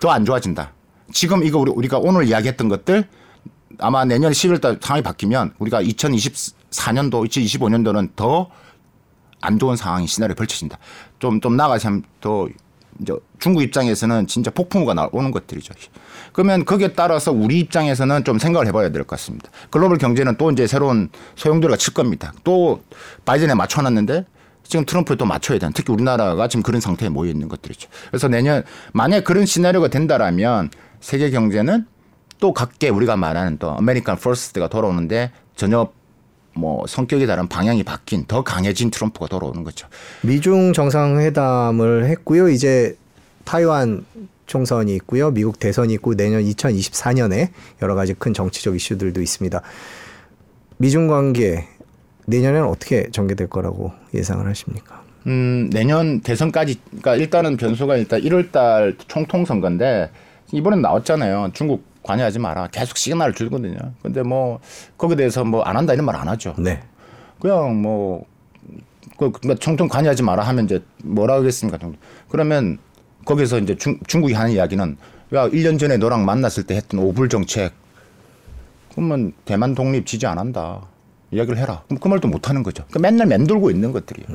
더 0.00 0.10
안 0.10 0.24
좋아진다. 0.24 0.72
지금 1.12 1.44
이거 1.44 1.58
우리, 1.58 1.70
우리가 1.70 1.98
오늘 1.98 2.26
이야기했던 2.26 2.68
것들 2.68 3.04
아마 3.78 4.04
내년 4.04 4.32
11월 4.32 4.82
상황이 4.82 5.02
바뀌면 5.02 5.54
우리가 5.58 5.82
2024년도, 5.82 7.26
2025년도는 7.28 8.10
더 8.16 8.50
안 9.44 9.58
좋은 9.58 9.76
상황이 9.76 10.06
시나리오 10.06 10.34
펼쳐진다. 10.36 10.78
좀, 11.18 11.40
좀 11.40 11.56
나가서 11.56 12.00
더 12.20 12.46
이제 13.00 13.12
중국 13.40 13.62
입장에서는 13.62 14.28
진짜 14.28 14.50
폭풍우가 14.52 14.94
나오는 14.94 15.30
것들이죠. 15.32 15.74
그러면 16.32 16.64
거기에 16.64 16.92
따라서 16.92 17.32
우리 17.32 17.58
입장에서는 17.58 18.22
좀 18.22 18.38
생각을 18.38 18.68
해봐야 18.68 18.90
될 18.90 19.02
것 19.02 19.16
같습니다. 19.18 19.50
글로벌 19.70 19.98
경제는 19.98 20.36
또 20.36 20.50
이제 20.52 20.66
새로운 20.68 21.08
소용돌이가 21.34 21.76
칠 21.76 21.92
겁니다. 21.92 22.32
또 22.44 22.82
바이든에 23.24 23.54
맞춰놨는데 23.54 24.26
지금 24.64 24.84
트럼프에 24.86 25.16
또 25.16 25.24
맞춰야 25.24 25.58
되는 25.58 25.72
특히 25.72 25.92
우리나라가 25.92 26.48
지금 26.48 26.62
그런 26.62 26.80
상태에 26.80 27.08
놓여 27.08 27.30
있는 27.30 27.48
것들이죠. 27.48 27.88
그래서 28.08 28.28
내년 28.28 28.64
만약 28.92 29.24
그런 29.24 29.46
시나리오가 29.46 29.88
된다라면 29.88 30.70
세계 31.00 31.30
경제는 31.30 31.86
또 32.40 32.52
각계 32.52 32.88
우리가 32.88 33.16
말하는 33.16 33.58
또 33.58 33.70
American 33.72 34.16
first가 34.16 34.68
돌아오는데 34.68 35.30
전혀 35.56 35.90
뭐 36.54 36.86
성격이 36.86 37.26
다른 37.26 37.48
방향이 37.48 37.82
바뀐 37.82 38.24
더 38.26 38.42
강해진 38.42 38.90
트럼프가 38.90 39.26
돌아오는 39.26 39.62
거죠. 39.64 39.88
미중 40.22 40.72
정상회담을 40.72 42.06
했고요. 42.06 42.48
이제 42.48 42.96
타이완 43.44 44.04
총선이 44.46 44.94
있고요. 44.96 45.30
미국 45.30 45.58
대선이 45.58 45.94
있고 45.94 46.14
내년 46.14 46.42
2024년에 46.42 47.50
여러 47.80 47.94
가지 47.94 48.14
큰 48.14 48.34
정치적 48.34 48.76
이슈들도 48.76 49.22
있습니다. 49.22 49.62
미중 50.76 51.06
관계 51.08 51.68
내년에는 52.26 52.66
어떻게 52.68 53.10
전개될 53.10 53.48
거라고 53.48 53.92
예상을 54.14 54.46
하십니까? 54.48 55.02
음, 55.26 55.70
내년 55.72 56.20
대선까지 56.20 56.80
그러니까 56.86 57.16
일단은 57.16 57.56
변수가 57.56 57.96
일단 57.96 58.20
1월 58.20 58.50
달 58.52 58.96
총통 59.08 59.44
선거인데 59.44 60.10
이번엔 60.52 60.82
나왔잖아요. 60.82 61.50
중국 61.52 61.84
관여하지 62.02 62.38
마라. 62.40 62.68
계속 62.68 62.96
시그널을 62.96 63.32
주거든요. 63.34 63.76
근데 64.02 64.22
뭐 64.22 64.58
거기에 64.98 65.16
대해서 65.16 65.44
뭐 65.44 65.62
안 65.64 65.76
한다 65.76 65.92
이런 65.94 66.04
말 66.06 66.16
안 66.16 66.28
하죠. 66.28 66.54
네. 66.58 66.80
그냥 67.40 67.80
뭐그 67.80 68.24
그러니까 69.18 69.54
총통 69.60 69.88
관여하지 69.88 70.22
마라 70.22 70.42
하면 70.44 70.64
이제 70.64 70.80
뭐라 71.04 71.34
하겠습니까? 71.34 71.78
그러면 72.28 72.78
거기서 73.24 73.58
이제 73.60 73.76
중, 73.76 73.98
중국이 74.08 74.34
하는 74.34 74.52
이야기는 74.52 74.96
야 75.34 75.48
1년 75.48 75.78
전에 75.78 75.96
너랑 75.96 76.24
만났을 76.24 76.64
때 76.64 76.74
했던 76.76 77.00
오불 77.00 77.28
정책 77.28 77.72
그러면 78.94 79.32
대만 79.44 79.74
독립 79.74 80.04
지지 80.06 80.26
안 80.26 80.38
한다. 80.38 80.82
이야기를 81.32 81.58
해라. 81.58 81.82
그럼 81.86 81.98
그 81.98 82.08
말도 82.08 82.28
못 82.28 82.48
하는 82.48 82.62
거죠. 82.62 82.84
그러니까 82.90 83.10
맨날 83.10 83.26
맴돌고 83.26 83.70
있는 83.70 83.92
것들이에요. 83.92 84.28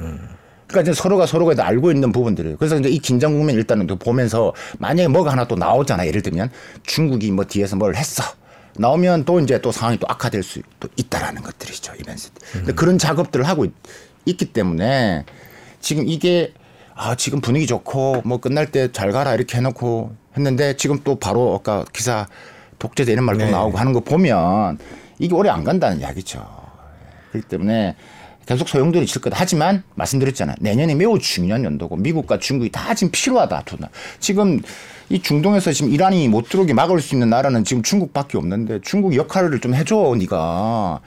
그러니까 0.67 0.81
이제 0.91 0.93
서로가 0.93 1.25
서로가 1.25 1.55
다 1.55 1.65
알고 1.65 1.91
있는 1.91 2.12
부분들이에요. 2.12 2.57
그래서 2.57 2.77
이제 2.77 2.89
이 2.89 2.99
긴장 2.99 3.33
국면 3.38 3.55
일단은 3.55 3.88
또 3.88 3.95
보면서 3.95 4.53
만약에 4.79 5.07
뭐가 5.07 5.31
하나 5.31 5.47
또 5.47 5.55
나오잖아. 5.55 6.05
예를 6.07 6.21
들면 6.21 6.49
중국이 6.83 7.31
뭐 7.31 7.45
뒤에서 7.45 7.75
뭘 7.75 7.95
했어. 7.95 8.23
나오면 8.77 9.25
또 9.25 9.39
이제 9.39 9.60
또 9.62 9.71
상황이 9.71 9.97
또 9.97 10.05
악화될 10.10 10.43
수또 10.43 10.89
있다라는 10.97 11.41
것들이죠. 11.41 11.93
이벤트. 11.99 12.29
근데 12.51 12.73
그런 12.73 12.97
작업들을 12.97 13.47
하고 13.47 13.65
있, 13.65 13.71
있기 14.25 14.45
때문에 14.53 15.25
지금 15.79 16.07
이게 16.07 16.53
아, 16.93 17.15
지금 17.15 17.41
분위기 17.41 17.67
좋고 17.67 18.23
뭐 18.25 18.39
끝날 18.39 18.71
때 18.71 18.91
잘 18.91 19.12
가라 19.12 19.36
이렇게 19.36 19.57
해놓고 19.57 20.15
했는데 20.36 20.75
지금 20.77 20.99
또 21.03 21.15
바로 21.15 21.55
아까 21.55 21.86
기사 21.93 22.27
이런 22.97 23.23
말도 23.25 23.45
네. 23.45 23.51
나오고 23.51 23.77
하는 23.77 23.93
거 23.93 24.01
보면 24.01 24.77
이게 25.17 25.33
오래 25.33 25.49
안 25.49 25.63
간다는 25.63 25.99
이야기죠. 25.99 26.66
그렇기 27.38 27.47
때문에 27.47 27.95
계속 28.45 28.69
소용돌이 28.69 29.06
칠 29.06 29.21
거다. 29.21 29.36
하지만 29.39 29.84
말씀드렸잖아요. 29.95 30.56
내년이 30.62 30.95
매우 30.95 31.19
중요한 31.19 31.63
연도고 31.65 31.97
미국과 31.97 32.39
중국이 32.39 32.71
다 32.71 32.93
지금 32.93 33.12
필요하다. 33.12 33.63
두 33.65 33.78
나. 33.80 33.89
지금 34.19 34.62
이 35.10 35.21
중동에서 35.21 35.73
지금 35.73 35.91
이란이 35.91 36.28
못 36.30 36.47
들어오게 36.50 36.73
막을 36.73 37.02
수 37.02 37.15
있는 37.15 37.30
나라는 37.30 37.65
지금 37.65 37.84
중국밖에 37.84 38.38
없는데 38.38 38.80
중국 38.84 39.15
역할을 39.15 39.60
좀 39.60 39.76
해줘 39.76 40.15
네가. 40.17 41.02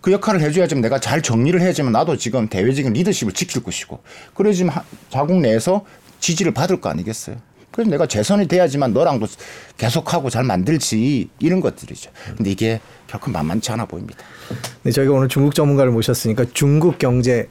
그 0.00 0.12
역할을 0.12 0.40
해줘야지만 0.42 0.82
내가 0.82 1.00
잘 1.00 1.22
정리를 1.22 1.58
해야지만 1.60 1.90
나도 1.92 2.16
지금 2.16 2.46
대외적인 2.48 2.92
리더십을 2.92 3.32
지킬 3.32 3.62
것이고 3.62 4.00
그래야지만 4.34 4.76
하- 4.76 4.84
자국 5.10 5.40
내에서 5.40 5.84
지지를 6.20 6.52
받을 6.52 6.80
거 6.80 6.90
아니겠어요. 6.90 7.36
그래서 7.74 7.90
내가 7.90 8.06
재선이 8.06 8.46
돼야지만 8.46 8.92
너랑도 8.92 9.26
계속하고 9.76 10.30
잘 10.30 10.44
만들지 10.44 11.28
이런 11.40 11.60
것들이죠. 11.60 12.10
근데 12.36 12.50
이게 12.52 12.80
결코 13.08 13.32
만만치 13.32 13.72
않아 13.72 13.86
보입니다. 13.86 14.20
네, 14.84 14.92
저희가 14.92 15.12
오늘 15.12 15.28
중국 15.28 15.54
전문가를 15.56 15.90
모셨으니까 15.90 16.44
중국 16.52 16.98
경제 16.98 17.48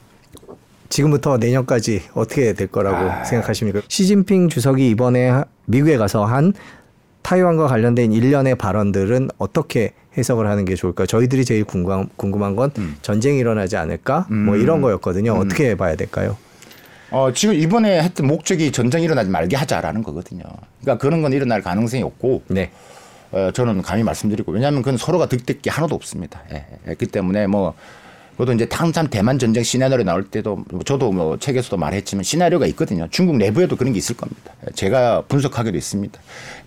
지금부터 0.88 1.36
내년까지 1.36 2.02
어떻게 2.14 2.54
될 2.54 2.68
거라고 2.68 3.10
아. 3.10 3.24
생각하십니까? 3.24 3.82
시진핑 3.88 4.48
주석이 4.48 4.88
이번에 4.90 5.28
하- 5.28 5.44
미국에 5.66 5.98
가서 5.98 6.24
한 6.24 6.54
타이완과 7.22 7.66
관련된 7.66 8.12
일련의 8.12 8.54
발언들은 8.56 9.28
어떻게 9.38 9.92
해석을 10.16 10.46
하는 10.48 10.64
게 10.64 10.74
좋을까요? 10.74 11.06
저희들이 11.06 11.44
제일 11.44 11.64
궁금한, 11.64 12.08
궁금한 12.16 12.56
건 12.56 12.70
음. 12.78 12.96
전쟁이 13.02 13.38
일어나지 13.38 13.76
않을까? 13.76 14.26
뭐 14.30 14.56
이런 14.56 14.80
거였거든요. 14.80 15.32
어떻게 15.32 15.74
봐야 15.74 15.96
될까요? 15.96 16.36
어, 17.10 17.32
지금 17.32 17.54
이번에 17.54 18.02
했던 18.02 18.26
목적이 18.26 18.72
전쟁이 18.72 19.04
일어나지 19.04 19.30
말게 19.30 19.56
하자라는 19.56 20.02
거거든요. 20.02 20.42
그러니까 20.80 20.98
그런 21.00 21.22
건 21.22 21.32
일어날 21.32 21.62
가능성이 21.62 22.02
없고 22.02 22.42
네. 22.48 22.70
어, 23.32 23.50
저는 23.52 23.82
감히 23.82 24.02
말씀드리고 24.02 24.52
왜냐하면 24.52 24.82
그건 24.82 24.96
서로가 24.96 25.26
게 25.62 25.70
하나도 25.70 25.94
없습니다. 25.94 26.42
예, 26.52 26.56
예. 26.56 26.64
그렇기 26.84 27.06
때문에 27.06 27.46
뭐 27.46 27.74
그것도 28.32 28.52
이제 28.54 28.66
항상 28.70 29.08
대만 29.08 29.38
전쟁 29.38 29.62
시나리오 29.62 30.02
나올 30.02 30.24
때도 30.24 30.64
뭐 30.70 30.82
저도 30.82 31.12
뭐 31.12 31.38
책에서도 31.38 31.76
말했지만 31.76 32.24
시나리오가 32.24 32.66
있거든요. 32.68 33.06
중국 33.10 33.36
내부에도 33.36 33.76
그런 33.76 33.92
게 33.92 33.98
있을 33.98 34.16
겁니다. 34.16 34.52
예, 34.66 34.72
제가 34.72 35.22
분석하기도 35.28 35.76
있습니다. 35.76 36.20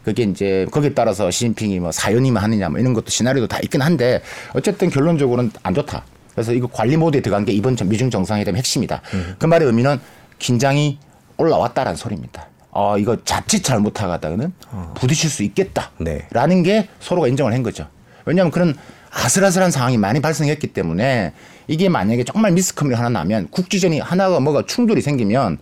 그게 0.03 0.23
이제 0.23 0.65
거기에 0.71 0.93
따라서 0.93 1.29
시진핑이 1.29 1.79
뭐 1.81 1.91
사연이만 1.91 2.41
하느냐 2.43 2.69
뭐 2.69 2.79
이런 2.79 2.93
것도 2.93 3.09
시나리오도 3.09 3.47
다 3.47 3.59
있긴 3.63 3.81
한데 3.81 4.21
어쨌든 4.53 4.89
결론적으로는 4.89 5.51
안 5.63 5.73
좋다. 5.73 6.03
그래서 6.33 6.53
이거 6.53 6.67
관리 6.67 6.95
모드에 6.97 7.19
들어간 7.21 7.45
게 7.45 7.51
이번 7.51 7.75
전- 7.75 7.89
미중 7.89 8.09
정상회담 8.11 8.55
핵심이다. 8.55 9.01
그 9.39 9.45
말의 9.47 9.67
의미는 9.67 9.99
긴장이 10.39 10.99
올라왔다라는 11.37 11.95
소리입니다. 11.97 12.47
어, 12.71 12.97
이거 12.97 13.17
자칫 13.23 13.63
잘못하다가는 13.63 14.53
부딪힐 14.95 15.29
수 15.29 15.43
있겠다. 15.43 15.91
네. 15.99 16.27
라는 16.31 16.63
게 16.63 16.87
서로가 16.99 17.27
인정을 17.27 17.53
한 17.53 17.63
거죠. 17.63 17.87
왜냐하면 18.25 18.51
그런 18.51 18.75
아슬아슬한 19.11 19.71
상황이 19.71 19.97
많이 19.97 20.19
발생했기 20.21 20.67
때문에 20.67 21.33
이게 21.67 21.89
만약에 21.89 22.23
정말 22.23 22.51
미스컴이 22.51 22.93
하나 22.93 23.09
나면 23.09 23.47
국지전이 23.49 23.99
하나가 23.99 24.39
뭐가 24.39 24.63
충돌이 24.65 25.01
생기면 25.01 25.57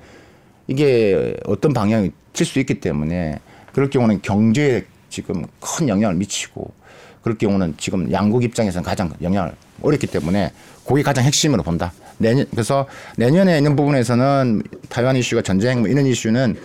이게 0.68 1.36
어떤 1.46 1.74
방향이 1.74 2.12
칠 2.34 2.46
수 2.46 2.60
있기 2.60 2.82
때문에 2.82 3.40
그럴 3.72 3.90
경우는 3.90 4.22
경제에 4.22 4.84
지금 5.10 5.46
큰 5.62 5.88
영향을 5.88 6.16
미치고 6.16 6.74
그럴 7.22 7.38
경우는 7.38 7.76
지금 7.78 8.12
양국 8.12 8.44
입장에서는 8.44 8.84
가장 8.84 9.14
영향을 9.22 9.54
어렵기 9.82 10.08
때문에 10.08 10.52
그게 10.86 11.02
가장 11.02 11.24
핵심으로 11.24 11.64
본다. 11.64 11.94
내년 12.18 12.46
그래서 12.52 12.88
내년에 13.18 13.58
있는 13.58 13.76
부분에서는 13.76 14.64
타이완 14.90 15.16
이슈가 15.16 15.42
전쟁 15.42 15.82
뭐 15.82 15.90
이런 15.90 16.06
이슈는 16.06 16.56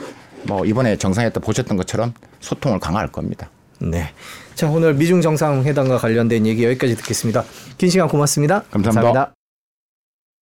뭐 0.44 0.64
이번에 0.64 0.96
정상회담 0.96 1.42
보셨던 1.42 1.76
것처럼 1.76 2.14
소통을 2.40 2.78
강화할 2.78 3.08
겁니다. 3.08 3.50
네. 3.80 4.10
자, 4.54 4.68
오늘 4.68 4.94
미중 4.94 5.20
정상회담과 5.22 5.98
관련된 5.98 6.46
얘기 6.46 6.64
여기까지 6.64 6.96
듣겠습니다. 6.96 7.44
긴 7.78 7.88
시간 7.88 8.08
고맙습니다. 8.08 8.62
감사합니다. 8.70 9.39